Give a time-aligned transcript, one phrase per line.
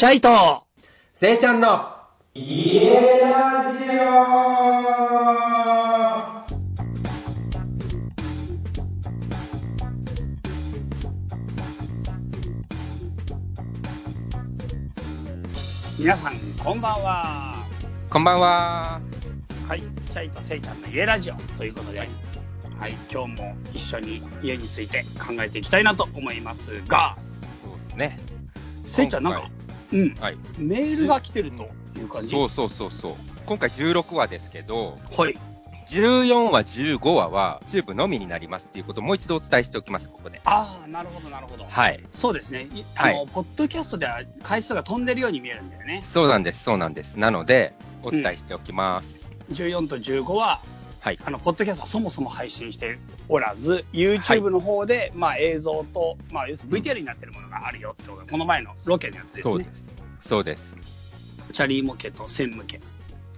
[0.00, 0.30] チャイと、
[1.12, 1.94] せいちゃんの、
[2.32, 2.88] 家
[3.20, 4.00] ラジオ
[15.98, 17.56] 皆さん、こんばんは。
[18.08, 19.02] こんばんは。
[19.68, 22.08] はい、チャイとせいちゃんの家ラジオということで、はい、
[23.12, 27.18] 今日も一緒に家について考えていきたいなと思いますが、
[27.62, 28.16] そうですね。
[28.86, 29.50] せいちゃん、なんか、
[29.92, 30.36] うん、はい。
[30.58, 32.30] メールが来てるという感じ？
[32.30, 33.12] そうそうそうそう。
[33.46, 35.38] 今回16話ですけど、はい。
[35.88, 40.40] 14話、15話は、チューブのみになりますっていうことをもう一度お伝えしておきます、ここで。
[40.44, 41.64] ああ、なるほど、なるほど。
[41.64, 42.00] はい。
[42.12, 42.68] そうですね。
[42.72, 46.02] いあの、ポッドキャストでは回数が飛んでるように見えるんだよね。
[46.04, 47.18] そうなんです、そうなんです。
[47.18, 49.18] なので、お伝えしておきます。
[49.50, 50.60] 14と15は、
[51.00, 51.18] はい。
[51.24, 59.42] あの、ポッドキャストはそもそも配信しておらず、YouTube の方で、まあ映像と、まあ要するに VTR になってるものがあるよってことで、この前のロケのやつですね。
[59.42, 59.84] そうです。
[60.20, 60.76] そうです。
[61.52, 62.80] チャリー向けと線向け。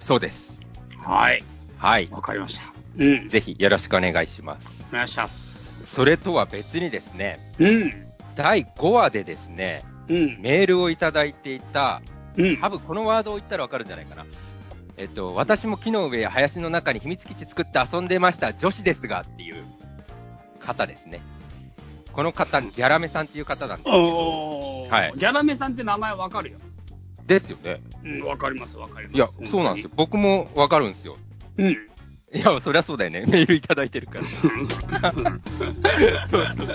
[0.00, 0.60] そうです。
[0.98, 1.44] はい。
[1.78, 2.08] はい。
[2.10, 2.64] わかりました。
[2.98, 3.28] うん。
[3.28, 4.70] ぜひよろしくお願いします。
[4.90, 5.86] お願いします。
[5.88, 7.92] それとは別にですね、うん。
[8.34, 10.40] 第5話でですね、うん。
[10.40, 12.02] メールをいただいていた、
[12.36, 12.60] うん。
[12.60, 14.26] 多分このワードを言ったらわかるんじゃないかな。
[14.96, 19.64] えっと、私も木の上や林の中に秘密基地作って遊んでました女子ですがっていう
[20.60, 21.20] 方ですね。
[22.12, 24.86] この方、ギャラメさんっていう方なんですけど。
[24.88, 26.58] はいギャラメさんって名前わかるよ。
[27.26, 27.80] ですよね。
[28.04, 29.16] うん、わかります、わかります。
[29.16, 29.90] いや、そうなんですよ。。
[29.96, 31.16] 僕もわかるんですよ。
[31.56, 31.76] うん。
[32.34, 33.26] いや、そりゃそうだよね。
[33.28, 35.12] メールいただいてるから。
[36.26, 36.68] そうそう。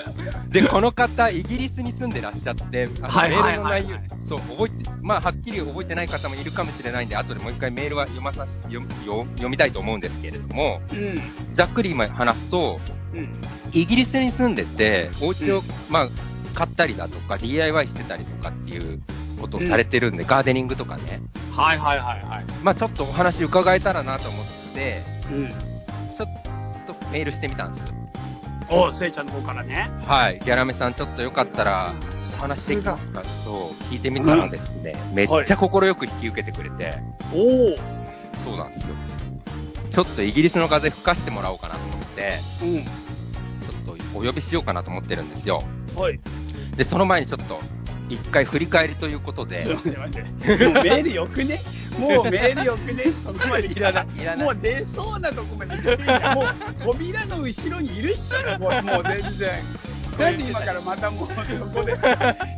[0.49, 3.97] で、この方、イギリスに住んでらっしゃって、あのはいメールの内容、
[4.29, 11.19] そう、覚えて、まあ、はっきり覚えてない方もいるかもしれないんで、後でもう一回メールは読まさし読読読みたいと思うんですけれども、うん。
[11.55, 12.79] ざっくり今話すと、
[13.15, 13.31] うん。
[13.73, 16.09] イギリスに住んでて、お家を、まあ、
[16.53, 19.01] 買ったりだとか、DIY してたりとかっていう
[19.41, 21.19] ことをされてるんで、ガーデニングとかね、
[21.55, 22.45] はいはいはいはい。
[22.61, 25.49] まあ、ちょっとお話伺えたらなと思って、うん。
[25.49, 26.29] ちょっ
[26.87, 27.93] とメールしてみたんです。
[28.69, 29.89] おせいちゃんの方からね。
[30.03, 31.93] はい、ギャラメさん、ちょっとよかったら、
[32.37, 36.95] お話できますかそう、聞いてみたらですね、めっちゃ快く引き受けてくれて、
[37.33, 37.77] おお。
[38.43, 38.95] そうなんですよ。
[39.91, 42.83] ちょっとイギリスの風吹かしてもらおうかなと思って、うん。
[42.83, 45.63] ちょっとお呼びしようかなと思ってるんですよ。
[45.95, 46.19] はい。
[46.75, 47.59] で、その前にちょっと、
[48.09, 50.65] 一回振り返りということでちょ、っと待って待って。
[50.65, 51.61] もうメールよくね？
[51.99, 53.03] もうメールよくね？
[53.11, 54.05] そこまで来たら。
[54.05, 56.45] いらないもう出そうなとこまで来てもう
[56.83, 59.51] 扉の後ろにいるっしょもうもう全然。
[60.17, 61.95] なんで今からまたもうそこで、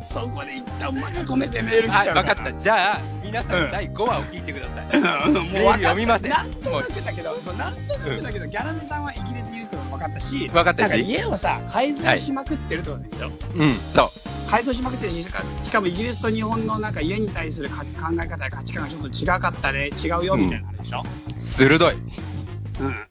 [0.02, 2.52] そこで一旦また止めてメール来はい、ちゃうわかった。
[2.54, 4.88] じゃあ、皆さうんん第5話を聞いてください。
[5.02, 5.24] た。
[5.26, 14.50] うんもう読みませんなんとなくだけど、そうなんとなくだけど、ギャラメさんはイギリスにいると分かったし、分かったし家をさ、改造しまくってるってことでしょ、うん、そう。
[14.50, 15.28] 改造しまくってるし、し
[15.70, 17.76] かもイギリスと日本のなんか家に対する考
[18.12, 21.02] え方や価値観がちょっと違かったね、違うよみたいなのあるでしょ、
[21.38, 21.94] 鋭い。
[21.94, 22.00] うん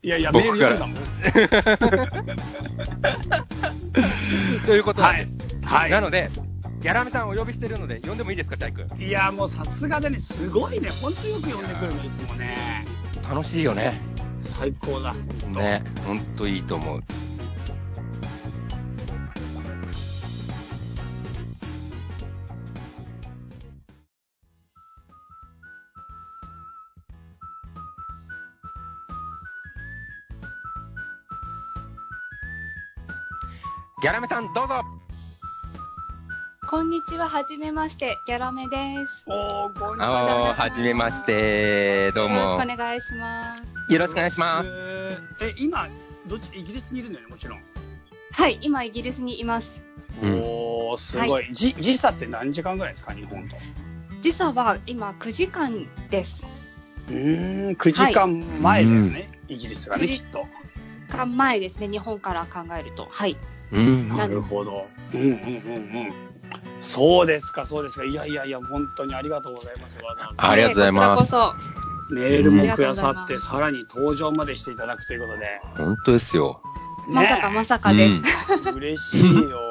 [0.02, 1.10] いやいや、メー僕ルから読んだもん。
[4.66, 5.68] ということなんはいです。。
[5.68, 5.92] はい。
[5.92, 6.32] なので、
[6.82, 8.88] ギャラメさんお呼びしてるので、呼んでもいいですか、チャイ君？
[9.08, 12.86] いや、もうさすがだね、すごいね、ほんとよく呼んでくるの、いつもね。
[13.30, 13.94] 楽しいよね。
[14.42, 15.14] 最高だ。
[15.50, 17.04] ね、ほんといいと思う。
[34.02, 34.82] ギャラメさん、どうぞ
[36.70, 39.24] こんにちは、はじめまして、ギャラメです。
[39.28, 40.56] おー、こんにちあは。
[40.56, 41.26] ーはじめまし。
[41.26, 42.36] て、どうも。
[42.36, 43.79] よろしくお願いします。
[43.90, 44.70] よろしくお願いします。
[45.42, 45.90] え、今、
[46.28, 47.62] どっち、イギリスにいるんだよね、もちろん。
[48.32, 49.72] はい、今イギリスにいます。
[50.22, 51.50] うんおー、すごい。
[51.54, 53.56] じ時差って何時間ぐらいですか、日本と？
[54.22, 56.44] 時差は今9時間です。
[57.08, 60.46] うーん、9時間前だよね、イギリスがね、9時きっと。
[61.10, 63.08] 間前ですね、日本から考えると。
[63.10, 63.38] はい。
[63.72, 64.08] うん。
[64.08, 64.88] なるほど。
[65.14, 65.40] うんうんうんう
[66.10, 66.14] ん。
[66.82, 68.06] そうですか、そうですか。
[68.06, 70.00] いやいやいや、本当にありがとうございます。
[70.00, 70.50] わざわざ。
[70.50, 71.79] ありがとうございますこちらこ
[72.10, 75.62] メールもくださって、さらに登場までしていただくということで。
[75.78, 76.62] 本当ですよ。
[77.08, 78.16] そ、まさかまさかです。
[78.68, 79.70] うん 嬉しいよ。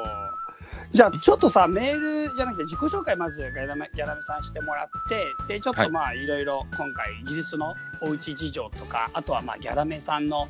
[0.91, 10.49] じゃあ、ちょっとさ、メールじゃなくて自己紹介まずギャラメギャラメさんしてもらって、で、ちょっはいとまあ、いろいろ今回イギリスのおうち事情とか、あとはまあ、ギャラメさんの、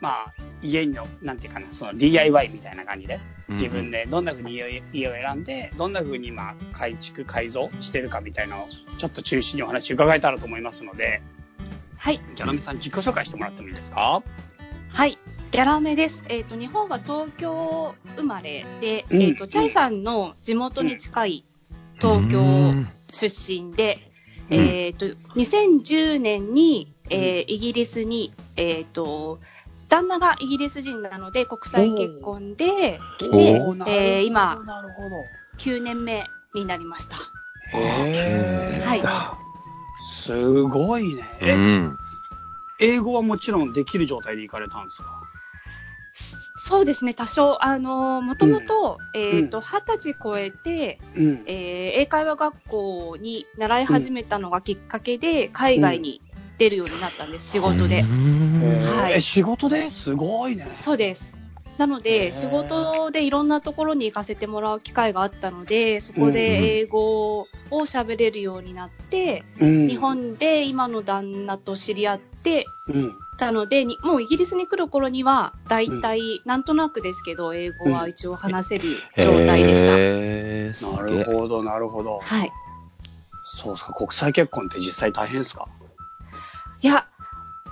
[0.00, 8.68] まあ、家の、なんていうかな、その DIY みたいな感じで、自分でどんな風に家を家を選んで、どんな風にまあ、改築、改造してるかみたいなのを、
[8.98, 11.22] ちょっと中心にお話伺えたらと思いますので、
[11.96, 12.20] はい。
[12.36, 14.22] ギャラメさん自己紹介してもらってもいいですか？
[14.90, 15.18] はい。
[15.50, 16.22] ギャラメです。
[16.28, 19.22] えっ、と、日本は東京生まれで、うん。
[19.22, 21.44] えっ、と、チャイさんの地元に近い
[22.00, 22.74] 東京
[23.12, 24.10] 出身で、
[24.50, 24.58] うん。
[24.58, 29.40] えっ、と、2010年に、えーイギリスに、えっ、と、
[29.88, 35.24] 旦那がイギリス人なので国際結婚で来ておー、なるほどえー今、なるほど。
[35.58, 37.16] 9年目になりました。
[37.16, 39.02] はい
[40.00, 41.22] すごいね。
[41.42, 41.98] うえ、ん。
[42.80, 45.22] 英語はもちろんできる状態で行かれたんですか？
[46.56, 51.44] そうですね、多少、あのもともと、うんえっ、と、二十歳超えて、うん。
[51.46, 56.20] えー英会話学校に習い始めたのがきっかけで、海外に
[56.58, 58.04] 出るようになったんです、仕事で。
[59.02, 60.66] はいえ、仕事ですごいね。
[60.76, 61.32] そうです。
[61.78, 73.16] なので、仕事でいろんなところに行かせてもらう機会があったので、そこで英語を喋れるようになって、うん日本で今の旦那と知り合ってうん。
[73.38, 79.92] たので、にもうイギリスに来る頃には、大体、なんとなくですけど、英語は一応話せる状態でした。
[79.96, 82.18] へーすなるほど、なるほど。
[82.18, 82.50] はい。
[83.44, 85.68] そうですか、国際結婚って実際大変ですか？
[86.82, 87.06] いや、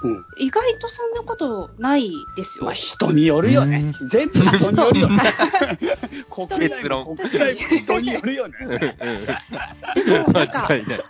[0.06, 0.26] うん。
[0.37, 2.64] 意外とそんなことないですよ。
[2.64, 3.93] まあ、人によるよね。
[4.03, 5.23] 全部人によるよね。
[6.31, 8.55] 国内結論も国際も人によるよね。
[10.29, 11.00] 間違いない。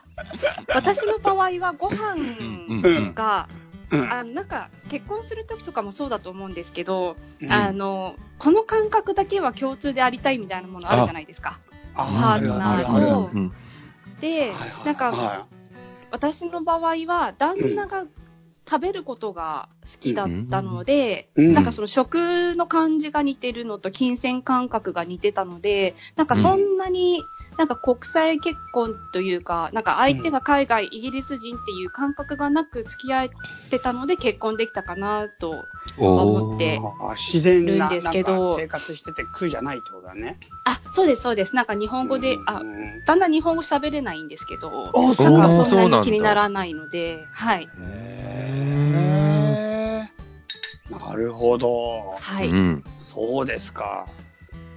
[0.75, 3.49] 私の場合はご飯が、
[3.91, 4.13] うん。
[4.13, 11.61] あのなんか結婚するときとかもそうだと思うんですけど、うんあのこの感覚だけは共通でありたいみたいなものあるじゃないですか。
[11.95, 13.07] ああるあるあるある。
[13.07, 13.53] とうん
[14.21, 15.47] で、はいはいなんか、は
[16.11, 18.05] 私の場合は旦那が
[18.69, 27.23] 食べることが好きだったので、うんなんかその食の感じが似てるのと金銭感覚が似てたので、なんかそんなに、
[27.57, 33.29] なんか国際結婚というか、なんか相手が海外、イギリス人っていう感覚がなく付き合っ
[33.71, 35.69] てたので結婚できたかなと
[35.99, 36.79] 思ってい。
[36.79, 40.39] あ自然なるんなんですけどか生活してて苦じゃないってことだね。
[40.65, 41.55] あ、そうです、そうです。
[41.55, 47.71] なんか日本語で、あう、んだんだん日本語喋れないんですけど、なんかそんなに気にならないので、はい。
[50.91, 52.15] なるほど。
[52.21, 52.49] はい。
[52.49, 52.85] うん。
[52.99, 54.07] そうですか。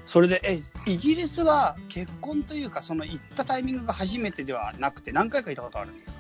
[0.10, 6.18] それで、え、イギリスは結婚というか、その行ったタイミングが初めてではなくて、何回か行ったことあるんですか？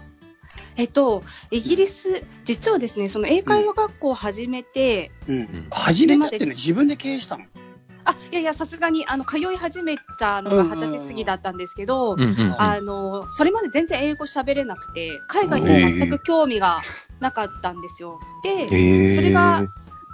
[0.77, 5.67] えっと、イギリス、実はですね、その英会話学校を始めて、うん。
[5.71, 7.45] 初めてっていうのは自分で経営したの？
[8.05, 16.79] あ、いやいや、さすがに、あの、通い始めたのが二十歳過ぎだったんですけど、うんうんあの、それまで全然英語喋れなくて、海外に全く興味が
[17.19, 18.19] なかったんですよ。
[18.43, 18.67] で、
[19.15, 19.63] それが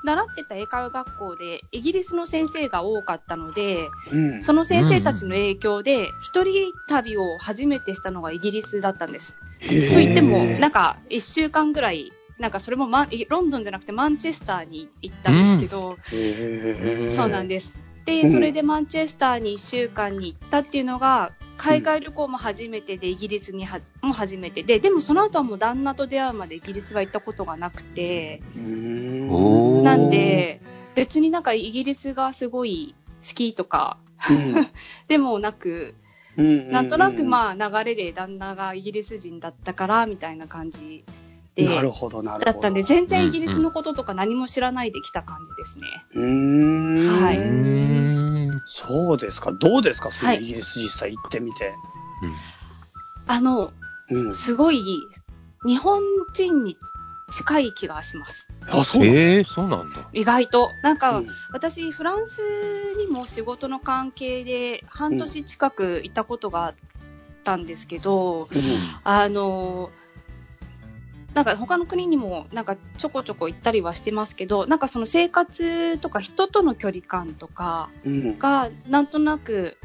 [0.05, 4.41] 習ってた英会話学校で、イギリスの先生が多かったので、うん。
[4.41, 9.33] その先生たちの影響で、一人旅を初めてしたのがイギリスだったんです。
[9.33, 17.73] と言っても、なんか、一週間ぐらい、なんかそれもマンロンドンじゃなくてマンチェスターに行ったんですけど、へーそうなんです。
[17.77, 24.63] うんで、それでマンチェスターに1週間に行ったっていうのが、海外旅行も初めてで、イギリスにはも初めて。
[24.63, 28.41] で、でもその後はもう旦那と出会うまでイギリスは行ったことがなくて、
[29.83, 30.61] なんで、
[30.95, 32.95] 別になんかイギリスがすごい
[33.27, 33.97] 好きとか
[35.07, 35.95] でもなく、
[36.37, 41.05] うんなんとなくあ、まあ流れで旦那がイギリス人だったからみたいな感じ
[41.55, 42.45] で、なるほど、なるほど。
[42.45, 46.05] だったんで、全然イギリスのこととか何も知らないで来た感じですね。
[46.13, 47.23] うーん。
[47.23, 47.37] はい。
[47.37, 48.04] うん
[48.65, 49.51] そうですか？
[49.51, 50.12] どうですか？
[50.12, 51.73] そのはいイギリス実際行ってみて。
[53.27, 53.71] あの、
[54.09, 54.35] うん。
[54.35, 54.84] すごい
[55.65, 56.01] 日本
[56.34, 56.77] 人に
[57.31, 58.48] 近い気がします。
[58.67, 59.15] あ、そうなの？
[59.17, 60.10] えー、そうなんだ。
[60.13, 60.72] 意外と。
[60.84, 62.41] なんか、うん私、フランス
[63.00, 66.75] にも仕事の関係で半年近くいたことがあっ
[67.43, 68.48] たんですけど、
[69.03, 69.89] あの、
[71.36, 78.39] なんか他の国にもなんかちょこちょこ行ったりはしてますけど、なんかその生活とか人との距離感とかうん。
[78.39, 79.77] がなんとなく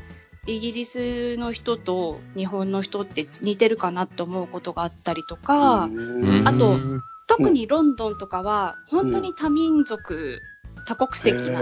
[0.47, 10.42] イギリスの人と日本の人って似てるかなと思うことがあったりとか、うんあとうん特にロンドンとかは本当に多民族、
[10.90, 11.61] 多国籍な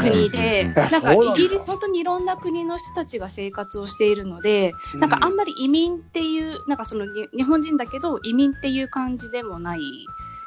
[0.00, 9.80] 国で、うんなんかイギリス、本当にいろんな国の人たちが生活をしているので、なんかあんまり移民っていう、なんかそのに日本人だけど移民っていう感じでもない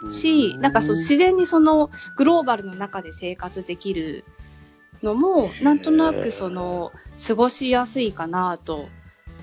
[0.09, 4.25] し、なんかそう自然にそのグローバルの中で生活できる
[5.01, 6.91] のも、なんとなくその
[7.25, 8.89] 過ごしやすいかなと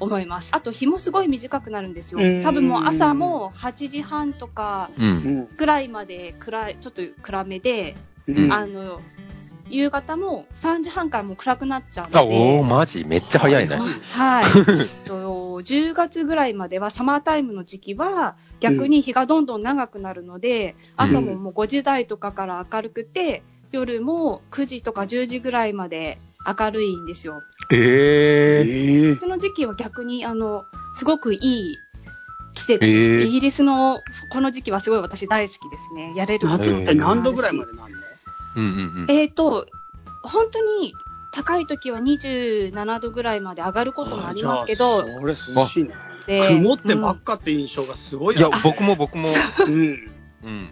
[0.01, 0.51] 思います。
[0.53, 2.21] あと日もすごい短くなるんですよ。
[2.21, 2.43] うん。
[2.43, 4.91] 多分もう朝も8時半とか。
[5.57, 7.97] ぐらいまで暗い、ちょっと暗めで、
[8.29, 9.01] うんあの、
[9.69, 12.37] 夕方も3時半からもう暗くなっちゃうあ、ので。
[12.59, 13.05] おー、マジ？
[13.05, 13.77] めっちゃ早いね。
[14.13, 14.45] はい。
[14.57, 23.43] えっと10月ぐらいまでは、サマータイムの時期は、逆に日がどんどん長くなるので、朝ももう5時台とかから明るくて、
[23.73, 27.43] 夜も9時とか10時ぐらいまで明るいんですよ。
[27.73, 29.09] えー。
[29.09, 30.65] ええその時期は逆に、あの、
[30.97, 31.77] すごくいい
[32.55, 32.87] 季節です。
[32.87, 36.13] へーイギリスのこの時期はすごい私大好きですね。
[36.15, 37.97] やれるこって何度ぐらいまでなんの？
[38.57, 38.73] うんうんう
[39.07, 39.11] ん。
[39.11, 39.67] えっ、と、
[40.23, 40.95] 本当に
[41.31, 45.95] 高い時は27度ぐらいまで上がることもありますけど、じゃあそれ涼しいね。
[46.27, 49.29] で曇ってばっかって印象がすごいよね、いや僕も僕も。
[49.65, 50.11] うん。
[50.43, 50.69] うん。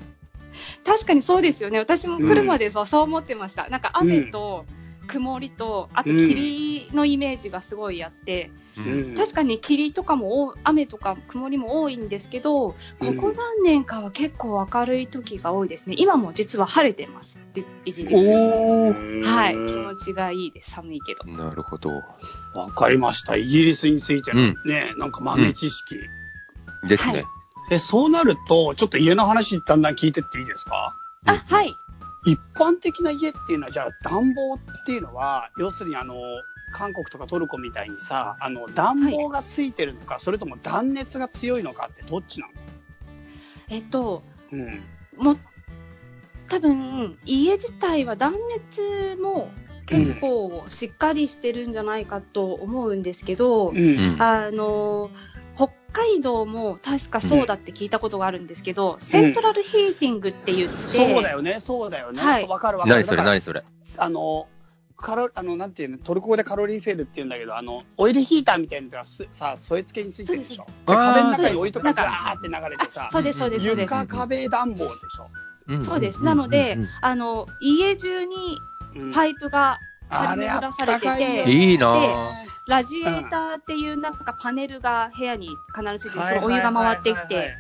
[0.85, 1.79] 確かにそうですよね。
[1.79, 3.69] 私も来るまではそう思ってました。
[3.69, 4.67] なんか雨と
[5.07, 9.17] 曇りと、あと霧のイメージがすごいあって、ううんん。
[9.17, 15.95] 確かに霧とかも多雨とか曇りも多いんですけど、こうんこ何年かは結構明るい時が多いですね。
[15.99, 17.39] 今も実は晴れてます。
[17.55, 18.15] イイギリス。
[18.15, 18.93] お
[19.23, 19.55] はい。
[19.55, 20.73] 気持ちがいいです。
[20.73, 21.25] 寒いけど。
[21.25, 22.03] なるほど。
[22.55, 23.37] わかりました。
[23.37, 26.09] イギリスについてのうんね、なんか豆知識。
[26.87, 27.25] ですね。
[27.71, 30.95] え、そうなると、ちょっと家の話だんだん聞いてっていいですか？
[31.27, 31.75] あ、はい。
[32.25, 36.15] 一般的な家っていうのは、じゃあ暖房っていうのは、要するにあの、
[36.73, 42.49] 韓国とかトルコみたいにさ、あの、暖房がついてるのか、それとも断熱が強いのかってどっちな
[43.69, 45.25] えっと、のうん。
[45.25, 45.39] もう、
[46.49, 49.51] 多分、家自体は断熱も
[49.87, 53.77] 結構しっかりしてるんじゃないかと思うんですけど、うん。
[53.77, 55.34] うんあの、北
[55.95, 62.21] 海道も確かそうだって聞いたことがあるんですけど、セントラルヒーティングって言って、そうだよね、そうだよね。
[62.21, 62.87] わ、はいかるわかる。
[62.87, 63.65] 何それ何それ。
[63.97, 64.49] あの、
[64.97, 70.67] カロ、あの、なんていうの、トルコ語でカロリーフェルって言うんだけど、あの、オイルヒーターみたいなのがすさ、添え付けについてるでしょ。
[70.87, 73.95] で壁の中に置いとかガーって流れてさあ、そうです、そうです、そうです。
[73.95, 75.83] 床壁暖房でしょ。
[75.83, 76.23] そうです。
[76.23, 78.35] なので、うんあの、家中に
[78.97, 82.45] うんパイプがあれ張り巡らされてあったかいよて、いいなぁ。
[82.67, 87.57] ラジエーターっていうなんかパネルが部屋に必ずついてお湯が回ってきて、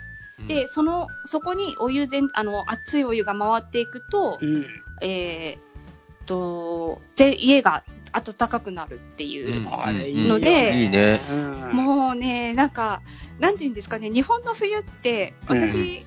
[0.48, 4.66] で、その、そこにお湯全、あの、熱いお湯が回っていくと、うん。
[5.02, 9.60] えーっと、ぜ家が暖かくなるっていう。
[9.60, 11.20] うんあれいいうんよのでいいね。
[11.30, 13.02] うんもうね、なんか、
[13.38, 16.04] なんていうんですかね、日本の冬って、私、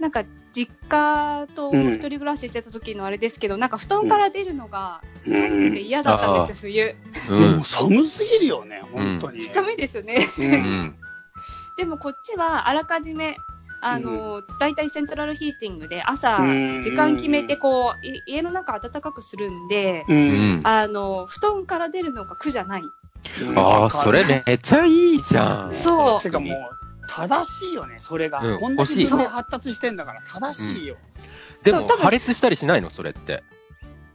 [0.00, 6.96] なんか、実家とうん一人暮らししてた時のあれですけど、なんか布団から出るのがうん嫌だったんですよ、冬。
[7.28, 9.42] うんもう寒すぎるよね、本当に。
[9.42, 10.28] 寒いですよね。
[10.38, 10.42] う。
[10.42, 10.96] うんん。
[11.76, 13.36] でもこっちはあらかじめ、
[13.80, 20.12] あの、大体セントラルヒーティングで朝うん、時間決めてこう、い家の中暖かくするんで、う。
[20.12, 20.66] うんん。
[20.66, 22.84] あの、布団から出るのが苦じゃない。
[23.56, 25.74] ああ、それめっちゃいいじゃん。
[25.74, 26.81] そうてかもう、
[27.14, 28.40] 正しいよね、それが。
[28.40, 30.96] うんこんだけ発達してんだから、正しいよ。
[31.62, 32.90] でも、そう多分破裂したりしないの？
[32.90, 33.42] それって。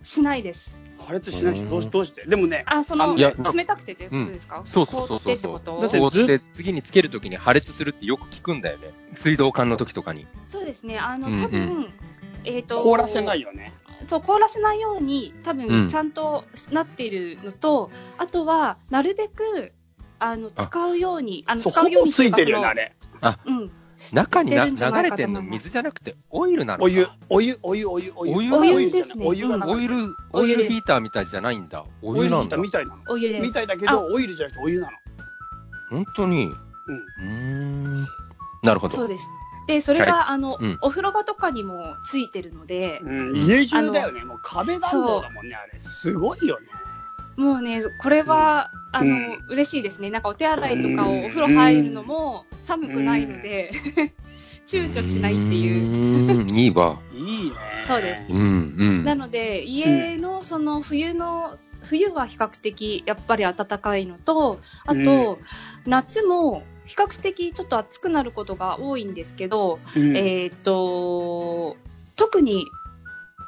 [0.04, 0.72] しないです。
[0.98, 2.26] 破裂しないし、うんどうしどうして？
[2.26, 5.80] でもね、あ、その、あのいや冷たくてってことですか、そうそうそうそう凍ってってこと？
[5.80, 8.90] だって凍って次につけるときに破裂するってよく聞くんだよね。
[9.16, 10.26] 水道管の時とかに。
[10.46, 10.98] そうですね。
[10.98, 11.94] あの、うんうん多分、
[12.46, 13.74] えっ、と、凍らせないよね。
[14.08, 19.74] そう、凍らせないように、多うん分、ちゃんとなっているのと、あとは、なるべく、
[20.20, 22.94] あの、使うように、あの、使うようにほぼついてるよね、あれ。
[23.22, 23.36] れ。
[23.46, 23.72] うん。
[24.14, 28.54] 中にな流れてんの水じゃなくてオイルなのかお湯、お湯、お湯、お湯、お湯。
[28.54, 31.84] お湯ですねお湯オイル、オイルヒーターみたいじゃないんだ。
[32.04, 32.50] おオイルヒー湯なんだ。
[32.50, 33.02] ターみたいなの？
[33.10, 33.42] お湯。
[33.42, 34.94] みたいだけど、オイルじゃなくてお湯なの。
[35.90, 36.46] 本当に？
[36.46, 36.54] うん。
[36.54, 37.26] うー
[38.04, 38.08] ん。
[38.62, 38.96] なるほど。
[38.96, 39.26] そうです。
[39.68, 44.24] で、それが、あの、うんお風呂場とかにもついてるので、うん、家中だよね。
[44.24, 45.80] もう壁暖房だもんね、あれ。
[45.80, 46.68] すごいよね。
[47.38, 50.10] もうね、これは、あの、うん嬉しいですね。
[50.10, 53.72] なんかお手洗いとかをお風呂入るのも寒くないので、
[54.68, 56.48] 躊躇しないっていう。
[56.54, 57.00] いいわ。
[57.14, 57.56] いいね。
[57.88, 59.04] そうですうん、うん。
[59.06, 65.40] なので、家のその冬の、冬は比較的やっぱり暖かいのと、あと、
[65.86, 71.78] 夏も比較的ちょっと暑くなることが多いんですけど、うん、えっ、と、
[72.16, 72.66] 特に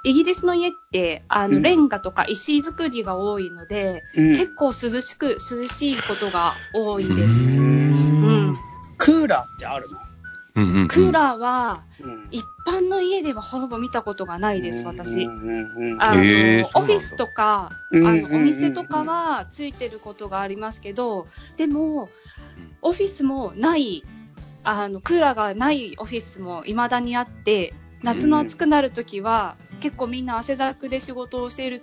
[0.03, 1.61] イギリスの家って、あの、うん。
[1.61, 4.37] レンガとか石造りが多いので、うん。
[4.37, 7.39] 結構涼しく、涼しいことが多いです。
[7.39, 8.51] ううん。
[8.51, 8.57] ん。
[8.97, 9.97] クーラーってあるの？
[10.55, 10.87] うんうんうん。
[10.87, 12.27] クーラーは、うん。
[12.31, 15.23] 一般の家ではほぼ見たことがないです、私。
[15.23, 16.21] うんうんうんあの、
[16.75, 21.27] オフィスとか、あの、お店とかはついてることがありますけど、
[21.57, 22.09] でも、
[22.81, 24.03] オフィスもない、
[24.63, 31.81] あの、クーラーがないオフィスも未だにあって、夏の暑くなるときは、結構みんな汗だくで仕事をしている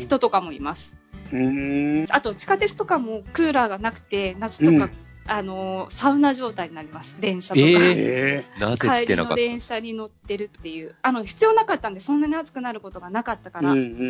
[0.00, 0.92] 人とかもいます。
[1.32, 4.90] うんあと、地下鉄とかもクーラーがなくて、夏とか、うん
[5.26, 7.16] あの、サウナ状態になります。
[7.18, 7.66] 電車とか。
[7.66, 10.94] ええなぜつ帰りの電車に乗ってるっていう。
[11.00, 13.72] あの、必要なかったんで、そんなに暑くなることがなかったから。
[13.72, 14.04] うんうんうんう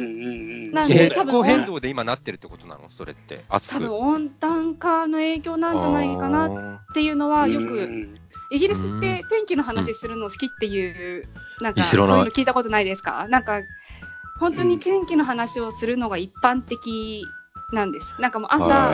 [0.71, 0.73] ん。
[0.73, 2.91] なんで多分候変動で今なってるってことなの？
[2.91, 3.45] それって。
[3.49, 6.85] 多分温暖化の影響なんじゃないかなな。
[6.91, 8.19] っていうのはよく、うん
[8.51, 11.27] イギリスって天気の話するの好きっていう、
[11.61, 13.27] なんかそういうの聞いたことないですか？
[13.29, 13.63] なんか、
[14.39, 17.27] 本当に天気の話をするのが一般的
[17.73, 18.15] なんです。
[18.21, 18.93] なんかもう朝、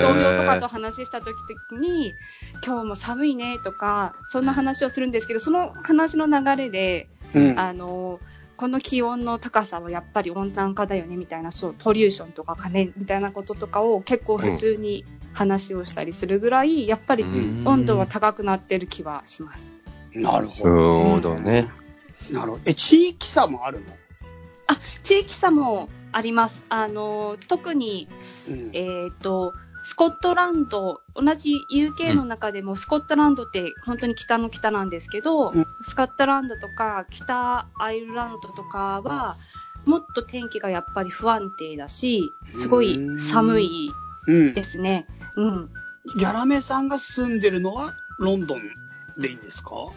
[0.00, 1.34] 同僚とかと話した時
[1.72, 2.14] に、
[2.64, 7.58] 今日も寒いねとか、そんな話をするんですけど、その話の流れで、うん。
[7.58, 8.20] あの、
[8.56, 15.04] この気温の高さはやっぱり温暖化だよねみたいな、そう、ポリューションとかかねみたいなこととかを結構普通に
[15.36, 19.70] 話をしたりするぐらい、やっぱりうん温度は高くなってる気はします。
[20.14, 21.38] なるほど。
[21.38, 21.68] ね。
[22.30, 22.62] なるほど。
[22.64, 23.86] え、地域差もあるの？
[25.04, 26.64] 地域差もあります。
[26.70, 28.08] あの、特に、
[28.48, 39.36] うんえっ、と、スコットランド、同じ UK の中でもスコットランドって本当に北の北なんですけど、うんスコットランドとか北アイルランドとかは、
[39.84, 43.90] もっと天気がやっぱり不安定だし、すごい寒い
[44.26, 44.54] うん。
[44.54, 45.06] ですね。
[45.20, 45.25] うん。
[46.16, 48.60] ギャラメさんが住んでるのはロンドン
[49.20, 49.92] でいいんですか？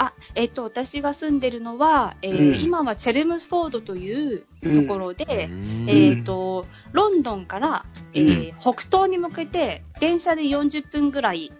[0.00, 11.52] あ、えっ、と、私が住んでるのは、えーうん今はチェルムスフォードといううんところで、うんえっ、と、ロンドンから、えー北東に向けて、電車で40分ぐらい、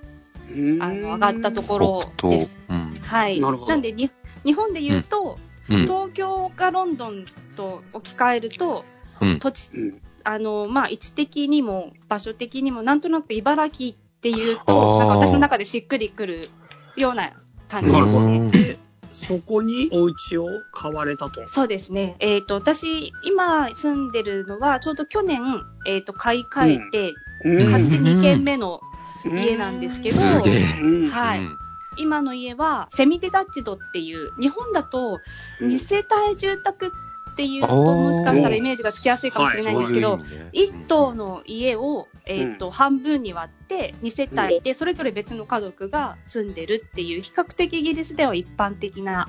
[0.57, 1.79] うんあの、上がったとこ
[2.23, 2.51] ろです。。
[2.69, 2.95] うん。
[3.03, 3.41] はい。
[3.41, 4.09] なるほどんでに、
[4.45, 5.37] 日本で言うと、
[5.69, 5.81] うん。
[5.83, 7.25] 東京がロンドン
[7.57, 8.85] と置き換えると、
[9.21, 9.39] うん。
[9.41, 16.51] 土地、うんあの、まあ、位置的にも、場所的にも、なんとなく茨城っていうと、なんか私の中でしっくりくる
[16.97, 17.31] ような
[17.71, 18.51] 感じですね。
[18.51, 18.79] で、
[19.11, 21.49] そこにお家を買われたと。
[21.49, 22.17] そうですね。
[22.19, 27.15] えっ、と、私、今住んでるのは、ちょうど去年、えっ、と、買い替えて、
[27.47, 27.71] うん。
[27.71, 28.83] 買って2軒目の
[29.25, 31.39] 家なんですけど、はい。
[31.41, 31.59] うん。
[31.97, 35.23] 今の家は、セミデタッチドっていう、日本だと、
[35.63, 36.93] うん2世帯住宅
[37.39, 40.51] っていうと、もしかしたらイメージがつきやすいかもしれないんですけど、そういう意味ね。
[40.53, 49.29] 一棟の家を、えっ、と、半分に割って、2世帯で、それぞれ別の家族が住んでるっていう、比較的イギリスでは一般的な、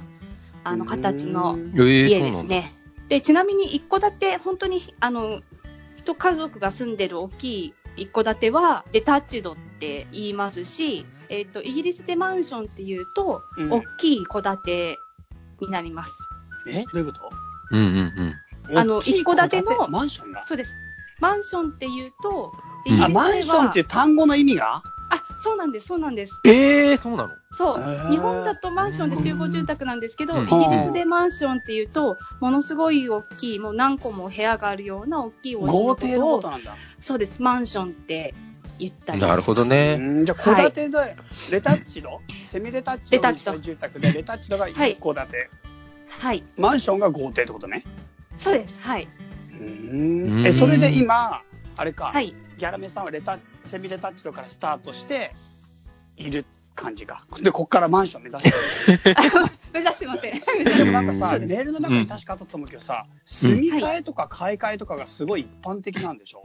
[0.63, 1.73] あの、形のうん。
[1.75, 2.43] えー家です。
[2.45, 2.75] ね。
[3.09, 5.41] で、ちなみに一戸建て、本当に、あの、
[5.95, 13.71] 一家族が住んでる大きい一戸建ては、デタッチドって言いますし、えっ、と、イギリスでマンションっていうと、うん。
[13.71, 14.99] 大きい戸建て
[15.61, 16.17] になります。
[16.67, 16.83] え？
[16.85, 17.48] どういうこと？
[17.71, 18.35] うんうん
[18.69, 18.77] うん。
[18.77, 20.45] あの大きい一戸建ての戸マンションが？
[20.45, 20.75] そうです。
[21.19, 22.53] マンションっていうと、
[22.85, 24.81] イギリスではマンションっていう単語の意味が？
[25.11, 26.39] あ、そうなんです、そうなんです。
[26.45, 27.33] ええそうなの？
[27.51, 28.11] そう。
[28.11, 36.75] 日本だとマンションで集合住宅なんですけど、うんイギリスでマンションっていうと、ものすごい大きい、もう何個も部屋があるような大きいお家の豪邸ことをのことなんだ。
[37.01, 38.35] そうです、マンションって
[38.77, 39.97] 言ったりなるほどうね。
[39.97, 41.17] んじゃあ、戸建てで、
[41.51, 45.49] レタッチドセミレタッチドレタッチドの住宅で、レタッチドが一戸建て。
[46.09, 46.43] はい。
[46.57, 47.83] マンションが豪邸ってことね。
[48.37, 49.07] そうです、はい。
[49.53, 51.41] ううんんえ、それで今、
[51.77, 52.33] あれか、はい。
[52.57, 55.33] ギャラメさんはレタセミレタッチドからスタートして
[56.17, 56.45] いる
[56.75, 57.23] 感じか。
[57.41, 59.45] で、こっからマンション目指してる。
[59.73, 60.41] 目指してません。
[60.77, 66.43] でもなんかさ、うんメールの中に確かあったと思うけどさ、住み替えとか買い替えとかがすごい一般的なんでしょ？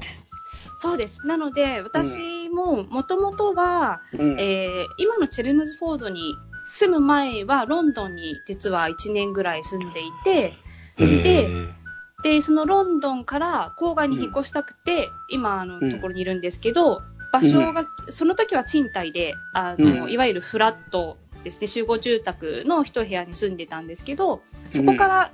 [0.78, 1.24] そうです。
[1.26, 4.40] なので、私ももともとは、うん。
[4.40, 10.54] えー今のチェルムズフォードに住む前は、ロンドンに実は1年ぐらい住んでいて、
[10.96, 11.74] でえ
[12.22, 20.10] で、そのロンドンから郊外に引っ越したくて、今あのうんところにいるんですけど、場所が、その時は賃貸で、あの、うん。
[20.10, 25.32] いわゆるフラットですね、集合住宅の一部屋に住んでたんですけど、そこから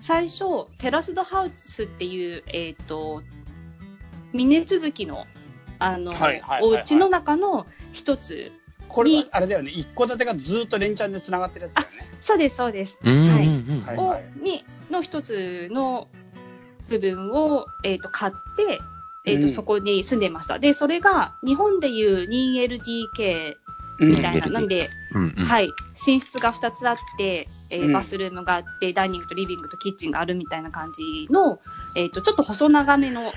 [0.00, 3.22] 最初、テラスドハウスっていう、えっ、と、
[4.32, 5.26] 峰続きの、
[5.78, 6.62] あの、はいはいはいはい。
[6.62, 8.52] お家の中の一つ。
[8.88, 12.18] これはあれだよね、一戸建てがずっと連チャンで繋がってるやつだよね。
[12.20, 12.98] そうです、そうです。
[13.02, 14.42] はい。
[14.42, 16.08] に、の一つの
[16.88, 18.80] 部分を、えっ、と、買って、
[19.24, 19.50] えっ、と、うん。
[19.50, 20.58] そこに住んでました。
[20.58, 23.54] で、それが、日本でいう 2LDK
[24.00, 24.10] うん。
[24.10, 25.44] みたいな、2LDK なんで、うんうん。
[25.44, 25.70] はい、
[26.06, 27.92] 寝室が2つあって、えーうん。
[27.92, 31.60] バスルームがあって、ダイニングとリビングとキッチンがあるみたいな感じの、
[31.94, 33.32] えっ、と、ちょっと細長めの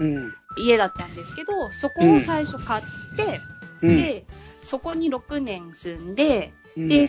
[0.00, 0.34] うん。
[0.56, 2.84] 家だったんですけど、そこを最初買っ
[3.16, 3.40] て、
[3.84, 4.26] うん、で、
[4.62, 7.06] そこに6年住んで、うんで、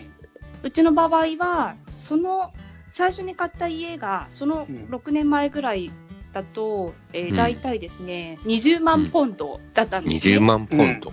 [0.62, 2.52] うちの場合は、その、
[2.90, 5.90] 最初に買った家が、そのうん6年前ぐらい
[6.32, 10.36] だと、えーうん大体ですね、20万ポンドだったんですね。
[10.36, 11.12] 20万ポンド。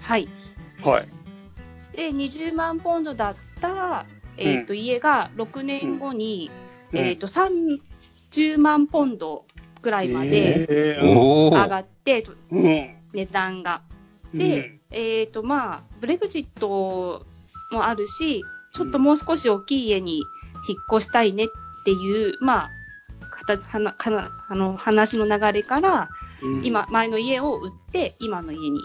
[0.00, 0.28] はい。
[0.82, 1.08] はい。
[1.96, 6.50] で、20万ポンドだった、えっ、と、家が6年後に、
[6.92, 9.44] うんえっ、と、30万ポンド
[9.80, 10.98] ぐらいまで。
[11.02, 12.96] 上がって、とうん。
[13.12, 13.82] 値段が。
[14.34, 17.26] うんで、えっ、と、まあ、ブレグジット
[17.70, 20.22] もあるし、ちょっともう少し大きい家に
[20.68, 21.48] 引っ越したいねっ
[21.84, 22.70] ていう、ま
[23.20, 26.10] あ、かたはなかなあの話の流れから、
[26.42, 26.64] うん。
[26.64, 28.80] 今、前の家を売って、今の家に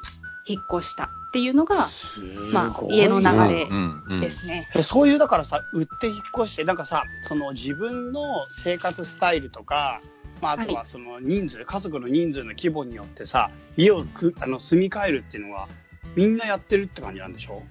[0.47, 4.69] 引っ越したっていうのがすまあ家の流れうんうんですね。
[4.73, 10.01] えそういうだからさ売って引っ越してなんかさその自分の生活スタイルとか
[10.41, 15.67] まあ、あとはその人数、家族の人数の規模によってさ、家をくあの住み替えるっていうのは、
[16.17, 17.63] みんなやってるって感じなんでしょ？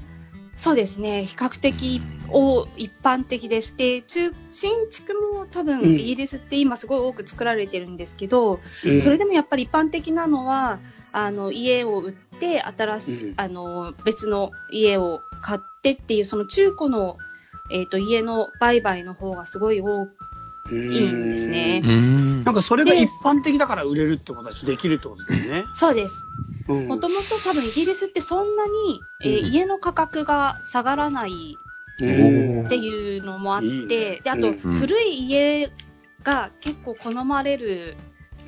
[0.56, 1.26] そうですね。
[1.26, 3.76] 比較的お一般的です。
[3.76, 10.78] で、中、新築も多分うんイギリスって今すごい多く作られてるんですけど、うんそれでもやっぱり一般的なのは、
[11.12, 17.18] あの、家を売って、新しい、うんあの、別の家を買ってっていう、その中古の、
[17.70, 20.08] えっ、と、家の売買の方がすごい多
[20.70, 21.86] いいんですねう。
[21.86, 25.64] んなんかそれがで一般的だから売れるってことだし、できるってことだよね。
[25.74, 26.22] そうです。
[26.68, 26.88] うん。
[26.88, 29.46] もともと多分イギリスってそんなに、えーうん。
[29.46, 31.58] 家の価格が下がらない
[32.00, 32.66] うん。
[32.66, 34.20] っていうのもあって、いいね。
[34.22, 34.54] であと、うん。
[34.54, 35.70] 古い家
[36.22, 37.96] が結構好まれる、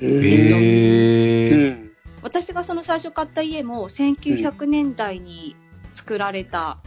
[0.00, 0.20] うん。
[0.20, 0.58] ですよ。
[0.58, 1.92] うへん。
[2.22, 5.56] 私がその最初買った家も1900年代に
[5.94, 6.78] 作られた、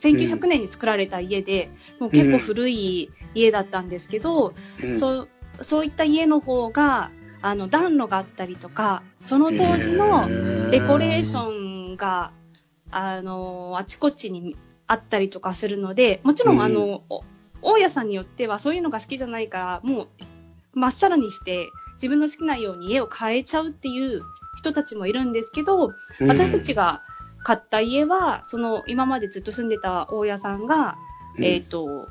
[0.00, 4.98] 1900年に作られた家で、もう結構古い家だったんですけど、うん。
[4.98, 5.28] そう
[5.60, 10.28] そういった家の方が、あの暖炉があったりとか、その当時の
[10.70, 12.32] デコレーションが、
[12.90, 16.62] あの、あちこちにあったりとかするので、もちろん、うん。
[16.62, 17.22] あの、お
[17.62, 20.08] 大家さんによってはそういうのが好きじゃないから、もう、
[20.72, 24.22] まっさらにして、自分の好きなように家を変えちゃうっていう
[24.56, 26.28] 人たちもいるんですけど、うん。
[26.28, 27.02] 私たちが
[27.44, 30.96] 買った家は、その、今までずっと住んでた大家さんが、
[31.40, 32.08] えっ、と、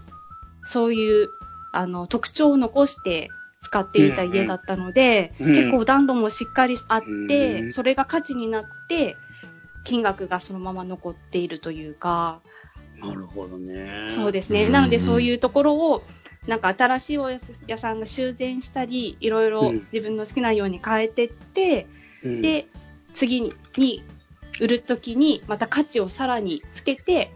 [0.63, 1.29] そういう、
[1.73, 3.29] あの、特徴を残して
[3.67, 5.53] 使っていた家だったので、うんうん。
[5.53, 7.71] 結構暖炉もしっかりあって、うん。
[7.73, 9.17] それが価値になって、
[9.83, 12.39] 金額がそのまま残っているというか、
[12.99, 14.07] なるほどね。
[14.09, 14.65] そうですね。
[14.65, 16.03] うんなのでそういうところを、
[16.47, 17.39] なんか新しいお屋
[17.77, 19.75] さんが修繕したり、いろいろうん。
[19.75, 21.87] 自分の好きなように変えてって、
[22.23, 22.67] うん、で、
[23.13, 24.03] 次に
[24.61, 27.31] 売るときにまた価値をさらにつけて、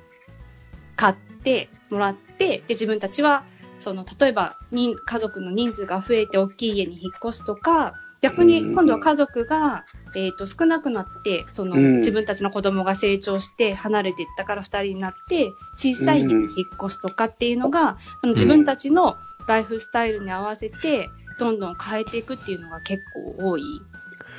[0.95, 3.43] 買ってもらって、で、自分たちは、
[3.81, 9.83] その、例えば、人家族の人数が増えて大きい家に引っ越すとか、逆にうん今度は家族が、
[10.15, 16.49] えっ、と、少なくなって、その、うん自分たちの子供が成長して離れていったから二人になって、小さい家に引っ
[16.85, 19.17] 越すとかっていうのが、その自分たちの
[19.47, 23.63] ライフスタイルに合わせて、どんどん変えていくっていうのが結構多い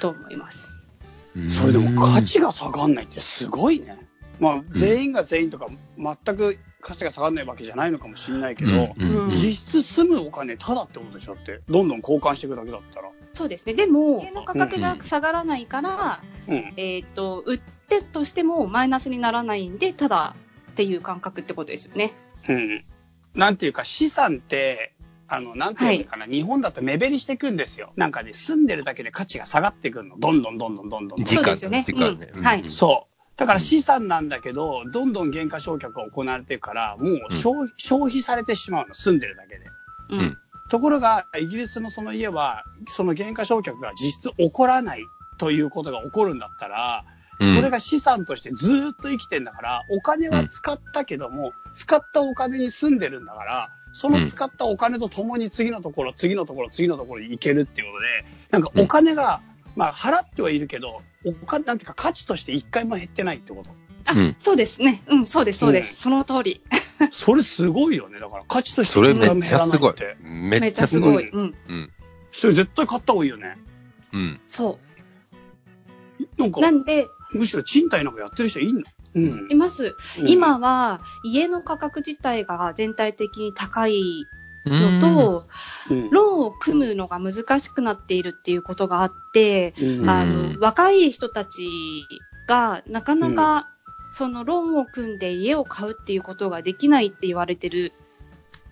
[0.00, 0.68] と思います。
[1.58, 3.98] それでも価値が下がんないってすごいね。
[4.40, 11.60] まあ、全員が全員とか、全く価値が下がんないわけじゃないのかもしれないけど、うんうん実質住むお金ただってことでしょって。
[11.68, 13.08] どんどん交換していくだけだったら。
[13.32, 13.74] そうですね。
[13.74, 16.74] でも、家の価格が下がらないから、うん。
[16.76, 20.34] えっ、と、売ってとしてもマイナスにならないんで、ただ
[20.72, 22.12] っていう感覚ってことですよね。
[22.48, 22.84] うん。
[23.34, 24.92] なんていうか、資産って、
[25.28, 27.92] あの、なんていうのかな、日本だと目減りしていくんですよ。
[27.96, 30.18] なんかね、住んでるだけで価値が下がってくるの。
[30.18, 31.24] どんどんどんどんどんどん。
[31.24, 31.84] そうですよね。
[31.88, 33.11] うんはいうんそう。
[33.36, 39.66] だから資産なんだけど、どんどん減価償却が行われていくから、もう消,、消費されてしまうの、住んでるだけで。
[40.10, 40.20] うん。
[40.20, 40.38] うん。
[40.68, 45.02] ところが、イギリスのその家は、その減価償却が実質起こらない
[45.38, 47.04] ということが起こるんだったら、
[47.40, 47.54] うん。
[47.54, 58.08] それが資産としてずーっと生きてんだから、お金は使ったけども、使ったお金に住んでるんだから、その使ったお金とともに次のところ、次のところ、次のところに行けるっていうことで、
[58.50, 59.42] なんかお金が、
[59.76, 63.70] まあ払ってはいるけど、お金、なんていうか価値として一回も減ってないってこと。
[64.06, 65.02] あ、うんそうですね。
[65.08, 65.92] うん、そうです、そうです。
[65.92, 66.60] うんその通り。
[67.10, 68.20] それすごいよね。
[68.20, 70.16] だから価値として一回も減らないって。。
[70.22, 71.24] めめっちゃすごい。
[71.24, 71.42] っちゃすごい。
[71.42, 71.54] うん。
[71.68, 71.92] うん。
[72.32, 73.56] それ絶対買った方がいいよね。
[74.12, 74.40] うん。
[74.46, 74.78] そ
[76.38, 78.82] なんかう。、なんで、むしろ賃貸なんかやってる人いんの？
[79.14, 79.54] うんい。
[79.54, 79.96] ます。
[80.18, 85.48] うん今は、家の価格自体が全体的に高いうんのと、
[85.90, 86.10] うん。
[86.10, 90.10] ローンを組むのが難しくなっているっていうことがあって、うん。
[90.10, 90.52] あうん。
[90.54, 91.68] の、若い人たち
[92.46, 93.68] がなかなか、
[94.10, 97.92] そのローンを組んで家を買うっていうことができないって言われてる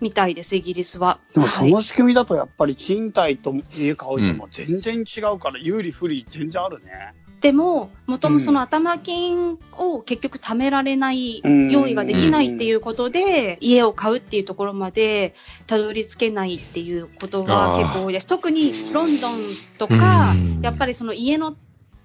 [0.01, 1.19] みたいです、イギリスは。
[1.35, 7.15] でもそはいの仕組みだとやっぱり賃貸と家買うとも全然違うから有利不利全然あるね。
[7.41, 11.71] でも、もともその頭金を結局貯められない、うん。
[11.71, 15.35] 用意ができないっていうことで、家を買うっていうところまで
[15.67, 18.27] たどり着けないっていうことが結構多いです。
[18.27, 19.39] 特にロンドン
[19.79, 21.57] とかうん、やっぱりその家の、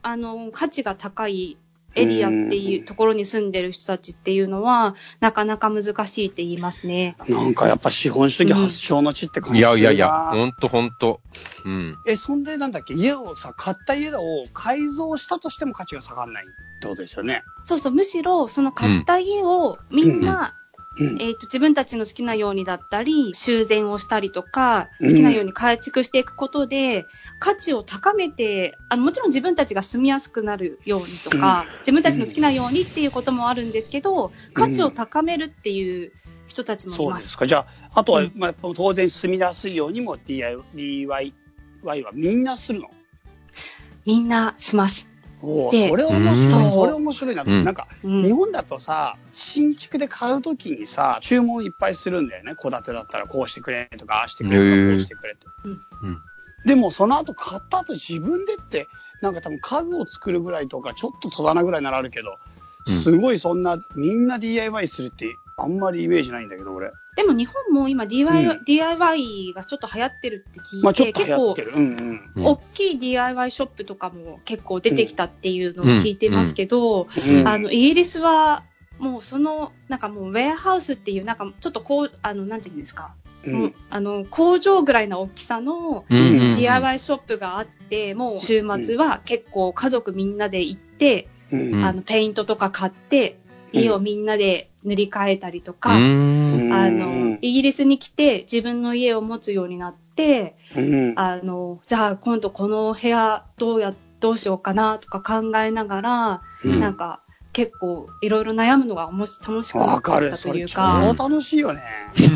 [0.01, 1.57] あの、価値が高い
[1.95, 7.15] エリアっていうところに住んでる人たちっていうのは、なかなか難しいって言いますね。
[7.27, 11.21] なんかやっぱ資本主義発祥の地って感じいやいやいするや、なほんとほんと。
[11.65, 11.97] うん。
[12.07, 14.21] え、そんでなんだっけ家をさ、買った家を
[14.53, 17.43] 改造したとしても価値が下がらないってことですよね。
[17.63, 20.64] そうそう、むしろその買った家をみんな、うん。
[20.97, 27.07] えっ、と、自分たちの好きなようにだったり、修繕をしたりとか、うん好きなように改築していくことで、
[27.39, 36.11] 価値を高めて、あの、もちろん自分たちが住みやすくなるようにとか、自分たちの好きなようにっていうこともあるんですけど、価値を高めるっていう
[36.47, 37.05] 人たちもいま。
[37.05, 37.47] そうですすか。
[37.47, 41.33] じゃあ、あとは、うんまあ、当然住みやすいようにも DIY
[41.83, 42.89] はみんなするの？
[44.05, 45.14] みんなします。
[45.45, 46.71] それ面うん白い。
[46.71, 47.43] それ面白いな。
[47.45, 52.55] うんなんか、うん日本だとさ、新築で買うときにさ、注文いっぱいするんだよね。
[52.55, 55.47] 戸建てだったらこうしてくれとか、ああしてくれとか、こうしてくれって。
[56.03, 56.21] うん。
[56.65, 58.87] でもその後買った後自分でって、
[59.21, 62.54] なんか多分家具を作るぐらいとか、ちょっと戸棚ぐらいならあるけど、うん
[62.85, 66.91] すごいそんな、みんな DIY するって、あんまりイメージないんだけど、俺。
[67.15, 71.71] でも日本も今 DIY,、うん DIY がちょっと流行ってるって聞いて、まあちょっと流結構行ってる。
[71.73, 72.31] うんうん。
[72.35, 78.63] うん大きい DIY ショップとかも結構出てきたっていうのを聞いてますけど、うんあの、イギリスは
[78.99, 83.13] もうその、なんかもうウェアハウスっていう、なんかちょっとこう、あの、なんていうんですか、
[83.45, 93.37] うんあの、工場ぐらいの大きさのうんうんうん DIY ショップがあって、もう週末は結構家族みんなで行って、あの、ペイントとか買って、
[93.71, 95.93] 家をみんなで塗り替えたりとうか、ん。
[96.71, 96.99] あうん。
[96.99, 101.13] の、イギリスに来て自分の家を持つようになって、うん。
[101.15, 106.79] あの、じゃあ今度この部屋どうや、どうしようかなとか考えながら、うん。
[106.79, 107.19] なんか
[107.53, 109.97] 結構いろいろ悩むのがおもし楽しくな。
[109.97, 111.81] ったそれ超というか、楽しいよね。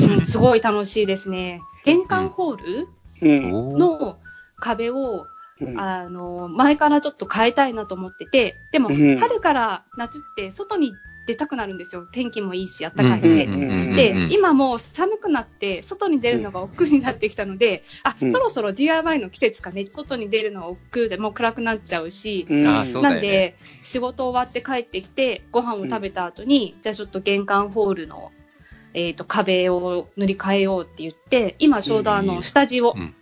[0.02, 0.26] うん。
[0.26, 1.62] すごい楽しいですね。
[1.84, 2.88] 玄関ホール
[3.22, 4.17] の
[4.60, 5.28] 壁を、
[5.62, 5.80] うん。
[5.80, 9.17] あの、前からちょっと変えたいなと思ってて、でもうん。
[9.17, 10.98] 春から夏って外に
[11.30, 12.08] 出たくなるんですよ。
[12.12, 13.95] 天気もいいし、暖かいん。
[13.95, 14.13] で。
[14.13, 18.32] で、今もう寒くなって、外に出るのが億劫になってきたので、あ、うん。
[18.32, 28.32] そろそろ DIY の季節かね、外に出るのは億劫で、もう暗くなっちゃうし、なんで、仕事終わって帰ってきて、ご飯を食べた後に、じゃあちょっと玄関ホールの、
[28.95, 32.43] えっ、と、壁を塗り替えようって言って、今ちょうどあの、うん。
[32.43, 33.13] 下地をうん。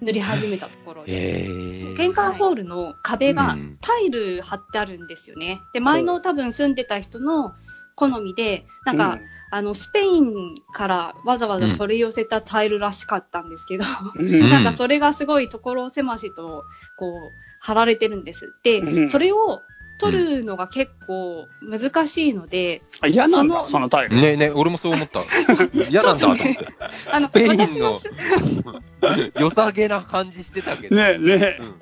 [0.00, 0.77] 塗り始めたと
[1.08, 3.78] 玄関ホールの壁がうん。
[3.80, 5.62] タイル貼ってあるんですよね。
[5.72, 7.54] で、前の多分住んでた人の
[7.94, 9.18] 好みで、なんか、
[9.50, 13.84] あの、スペインからわざわざ取り寄せたタイルらしかったんですけど、
[14.16, 14.50] うん、うん。
[14.50, 16.64] なんかそれがすごい所狭しと、
[16.96, 18.54] こう、貼られてるんです。
[18.62, 19.08] で、うん。
[19.08, 19.62] それを
[19.98, 24.16] 取るのが結構難しいので、あ嫌なんだ、そのそのタイル。
[24.16, 25.22] ねえねえ、俺もそう思った。
[25.90, 26.58] 嫌なんだと思って。
[27.10, 27.94] あの、スペインの
[29.40, 30.96] 良さげな感じしてたけど。
[30.96, 31.74] ねえねうん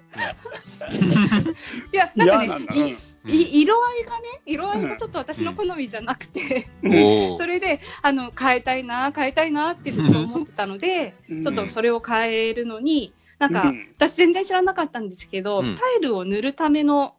[1.92, 2.96] いや、なんかね、うん
[3.28, 7.36] いい色合いがね、色合いがちょっと私の好みじゃなくて、 おー。
[7.36, 11.42] それで、あの、変えたいな、変えたいなってずっと思ってたので、うん。
[11.42, 15.76] ちょっとそれを変えるのに、なんかうん、私全然知らなかったんですけど、うん。
[15.76, 17.14] タイルを塗るための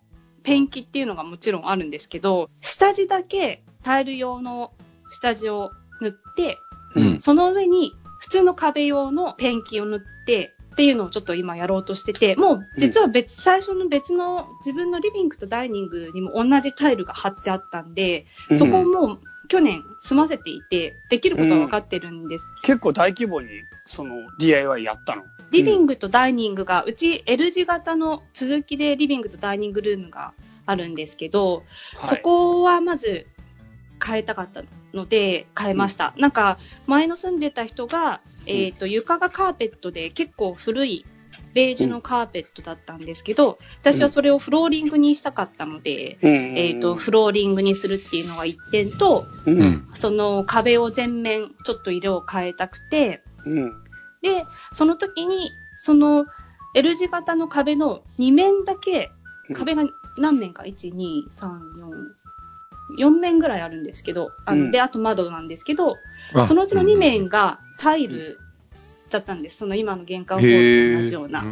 [0.47, 4.71] ペンキっていうのがもちろんあるんですけど、下地だけタイル用の
[5.10, 6.57] 下地を塗って、
[6.95, 7.21] うん。
[7.21, 18.57] その上に普通の壁用のペンキを塗って、っていうのをちょっと今やろうとしてて、もう実は別、最初の別の自分のリビングとダイニングにも同じタイルが貼ってあったんで、うん。
[18.57, 22.47] そこをもう去年済ませていて、できることは分かってるんです。
[22.63, 23.49] 結構大規模に、
[23.88, 25.23] その、DIY やったの？
[25.52, 30.34] リビングとダイニングが、うち L 字型の続きでリビングとダイニングルームが
[30.65, 31.63] あるんですけど、
[31.95, 33.28] はいそこはまず
[34.06, 34.62] 変えたかった
[34.93, 36.13] ので変えました。
[36.17, 41.06] なんか前の住んでた人が、えっ、と床がカーペットで結構古い
[41.54, 49.52] ベージュのカーペットだったんですけど、私はそれをフローリングにしたかったので、うんえっ、と、フローリングにするっていうのが一点と、う。
[49.52, 49.89] うんん。
[49.95, 53.83] その壁を全面ちょっと色を変えたくて、うん。
[54.21, 56.25] で、その時に、その
[56.73, 59.12] L 字型の壁の2面だけ、
[59.53, 59.83] 壁が
[60.17, 61.60] 何面か ?1、2、3、
[62.97, 65.97] 4、4面ぐらいあるんですけど、あのうんで、あと窓なんですけど、
[66.33, 68.39] あそのうちの2面がタイル
[69.10, 69.57] だったんです。
[69.57, 71.43] その今の玄関ホールと同じような。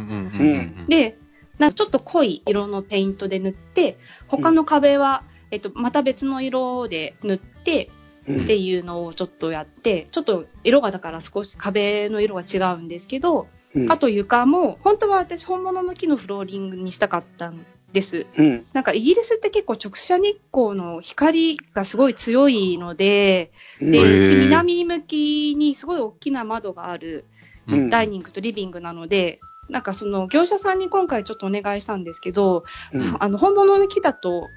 [0.88, 1.18] で、
[1.58, 7.95] なんかちょっと濃い色のペイントで塗って、他の壁は、えっと、また別の色で塗って、うん
[8.28, 13.92] っていうのをちょっとやって、ちょっと色がだから少し壁の色が違うんですけど、うん。
[13.92, 18.26] あと床も、本当は私本物の木のフローリングにしたかったんです。
[18.36, 18.66] うん。
[18.72, 23.90] なんかイギリスって結構直射日光の光がすごい強いので、うん。
[23.90, 27.24] で、うち南向きにすごい大きな窓がある
[27.68, 27.90] うん。
[27.90, 33.16] ダイニングとリビングなので、なんかその業者さんに今回ちょっとお願いしたんですけど、うん。
[33.18, 34.50] あの本物の木だと、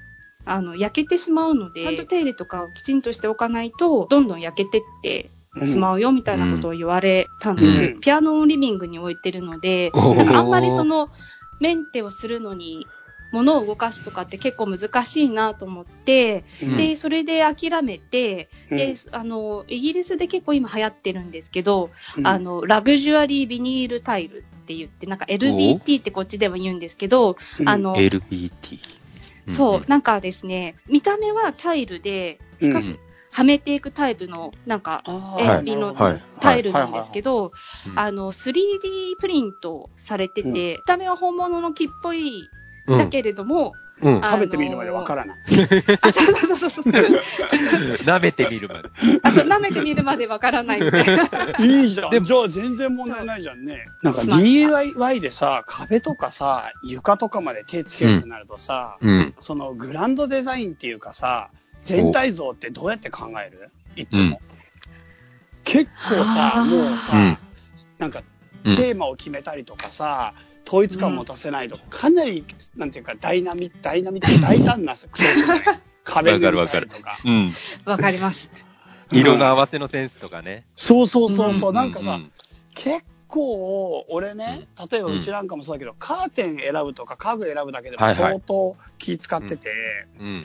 [0.50, 5.30] あの焼けてしまうので、ちゃんと手入れとかをきちんとしておかないと、どんどん焼けてって
[5.64, 7.84] しまうよみたいなことを言われたんです。
[7.84, 8.00] うん。
[8.00, 11.10] ピアノをリビングに置いてるので、なんかあんまりその
[11.60, 12.88] メンテをするのに、
[13.30, 16.76] 物を動かすとかって結構難しいなと思って、うん。
[16.76, 18.76] で、それで諦めて、うん。
[18.76, 22.26] で、あの、イギリスで結構今流行ってるんですけど、うん。
[22.26, 27.36] あの、ラグジュアリービニールタイルって言って、なんか LBT ってこっちでは言うんですけど、
[27.66, 28.99] あの、LBT。
[29.48, 32.38] そう、なんかですね、見た目はタイルで、
[33.32, 36.22] はめていくタイプの、なんか、あえはい絵のはい。
[36.40, 37.52] タイルなんですけど、
[37.86, 40.54] うんあの、3D プリントされてて、うん。
[40.54, 42.50] 見た目は本物の木っぽい
[42.86, 44.24] うんだけれども、うん。
[44.24, 45.38] あ食べてみるまでわからない。
[46.02, 46.84] あ、そうそうそうそう。
[46.84, 48.88] 舐めてみるまで。
[49.22, 51.24] あ、そう、舐めてみるまでわからないみたいな。
[51.64, 52.10] いいじゃん。
[52.10, 53.86] でもじゃあ全然問題ないじゃんね。
[54.02, 59.34] なんか DIY でさ、壁とかさ、床とかまで手つけるとなるとさ、うん。
[59.40, 61.50] そのグランドデザインっていうかさ、
[61.84, 63.70] 全体像ってどうやって考える？
[63.96, 64.22] いつも。
[64.22, 64.50] うん
[65.62, 67.38] 結構さ、もうさ、うん
[67.98, 68.22] なんか
[68.64, 70.32] うんテーマを決めたりとかさ、
[70.66, 72.44] 統一感持たせないと、かなり、
[72.76, 77.18] なんていうか、ダイナミック、ダイナミック、大胆なクトークだね壁にわかるとか。
[77.24, 77.52] うん。
[77.84, 78.50] わかります。
[79.12, 80.64] 色の合わせのセンスとかね。
[80.76, 82.32] そうそうそうそう、うんなんかさ、うん
[82.74, 89.70] 結構、俺ね、例えばうちなんかもそうだけど、カーテン選ぶとか家具選ぶだけでも相当気使ってて、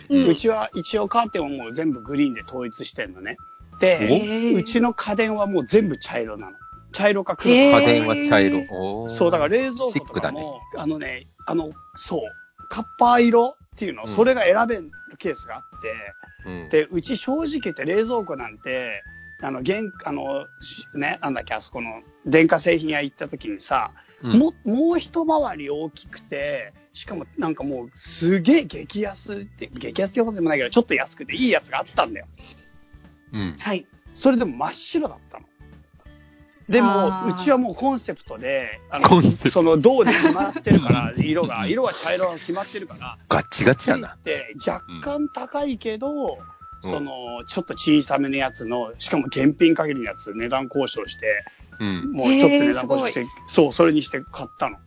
[0.09, 3.37] うちは一応カーテンをもう全部グリーンで統一してんのね。
[3.79, 6.57] で、うちの家電はもう全部茶色なの。
[6.91, 7.81] 茶色か黒か。
[7.81, 8.65] 家電は茶色。
[9.09, 10.41] そう、だから冷蔵庫とかシックだね。
[10.41, 12.21] も、あのね、あの、そう、
[12.69, 16.69] カッパー色っていうの、うんそれが選べるケースがあって、うん。
[16.69, 19.03] で、うち正直言って冷蔵庫なんて、
[19.41, 23.91] あの、玄、あの、しね、なんだっけ、あそこの電化製品屋行った時にさ、
[24.23, 32.27] うんも、もう一回り大きくて、しかもなんかもうすげえ激安って、激安ってことでもないけど、ちょっと安くていいやつがあったんだよ。
[33.33, 33.55] うん。
[33.59, 33.85] はい。
[34.13, 35.45] それでも真っ白だったの。
[36.69, 44.17] でもうちはもうコンセプトで、あの、コンセプトその銅で決まってるから、 色が、色は茶色が決まってるから、ガッチガチやな。
[44.23, 51.43] で、若干高いけど、うんその、ちょっと小さめのやつの、しかも現品限りのやつ、値段交渉して、
[51.79, 52.11] うん。
[52.11, 54.77] もうちょっと値段交渉して、そう、それにして買ったの。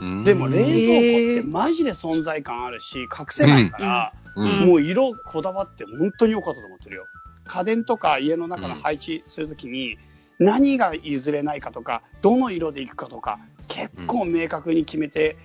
[0.00, 7.06] うんでも冷蔵庫ってマジで存在感あるし、隠せないから、うんもう色こだわって本当に良かったと思ってるよ。
[7.46, 9.98] 家電とか家の中の配置するときに、
[10.38, 15.36] 何が譲れないかとか、どの色でいくかとか、結構明確に決めて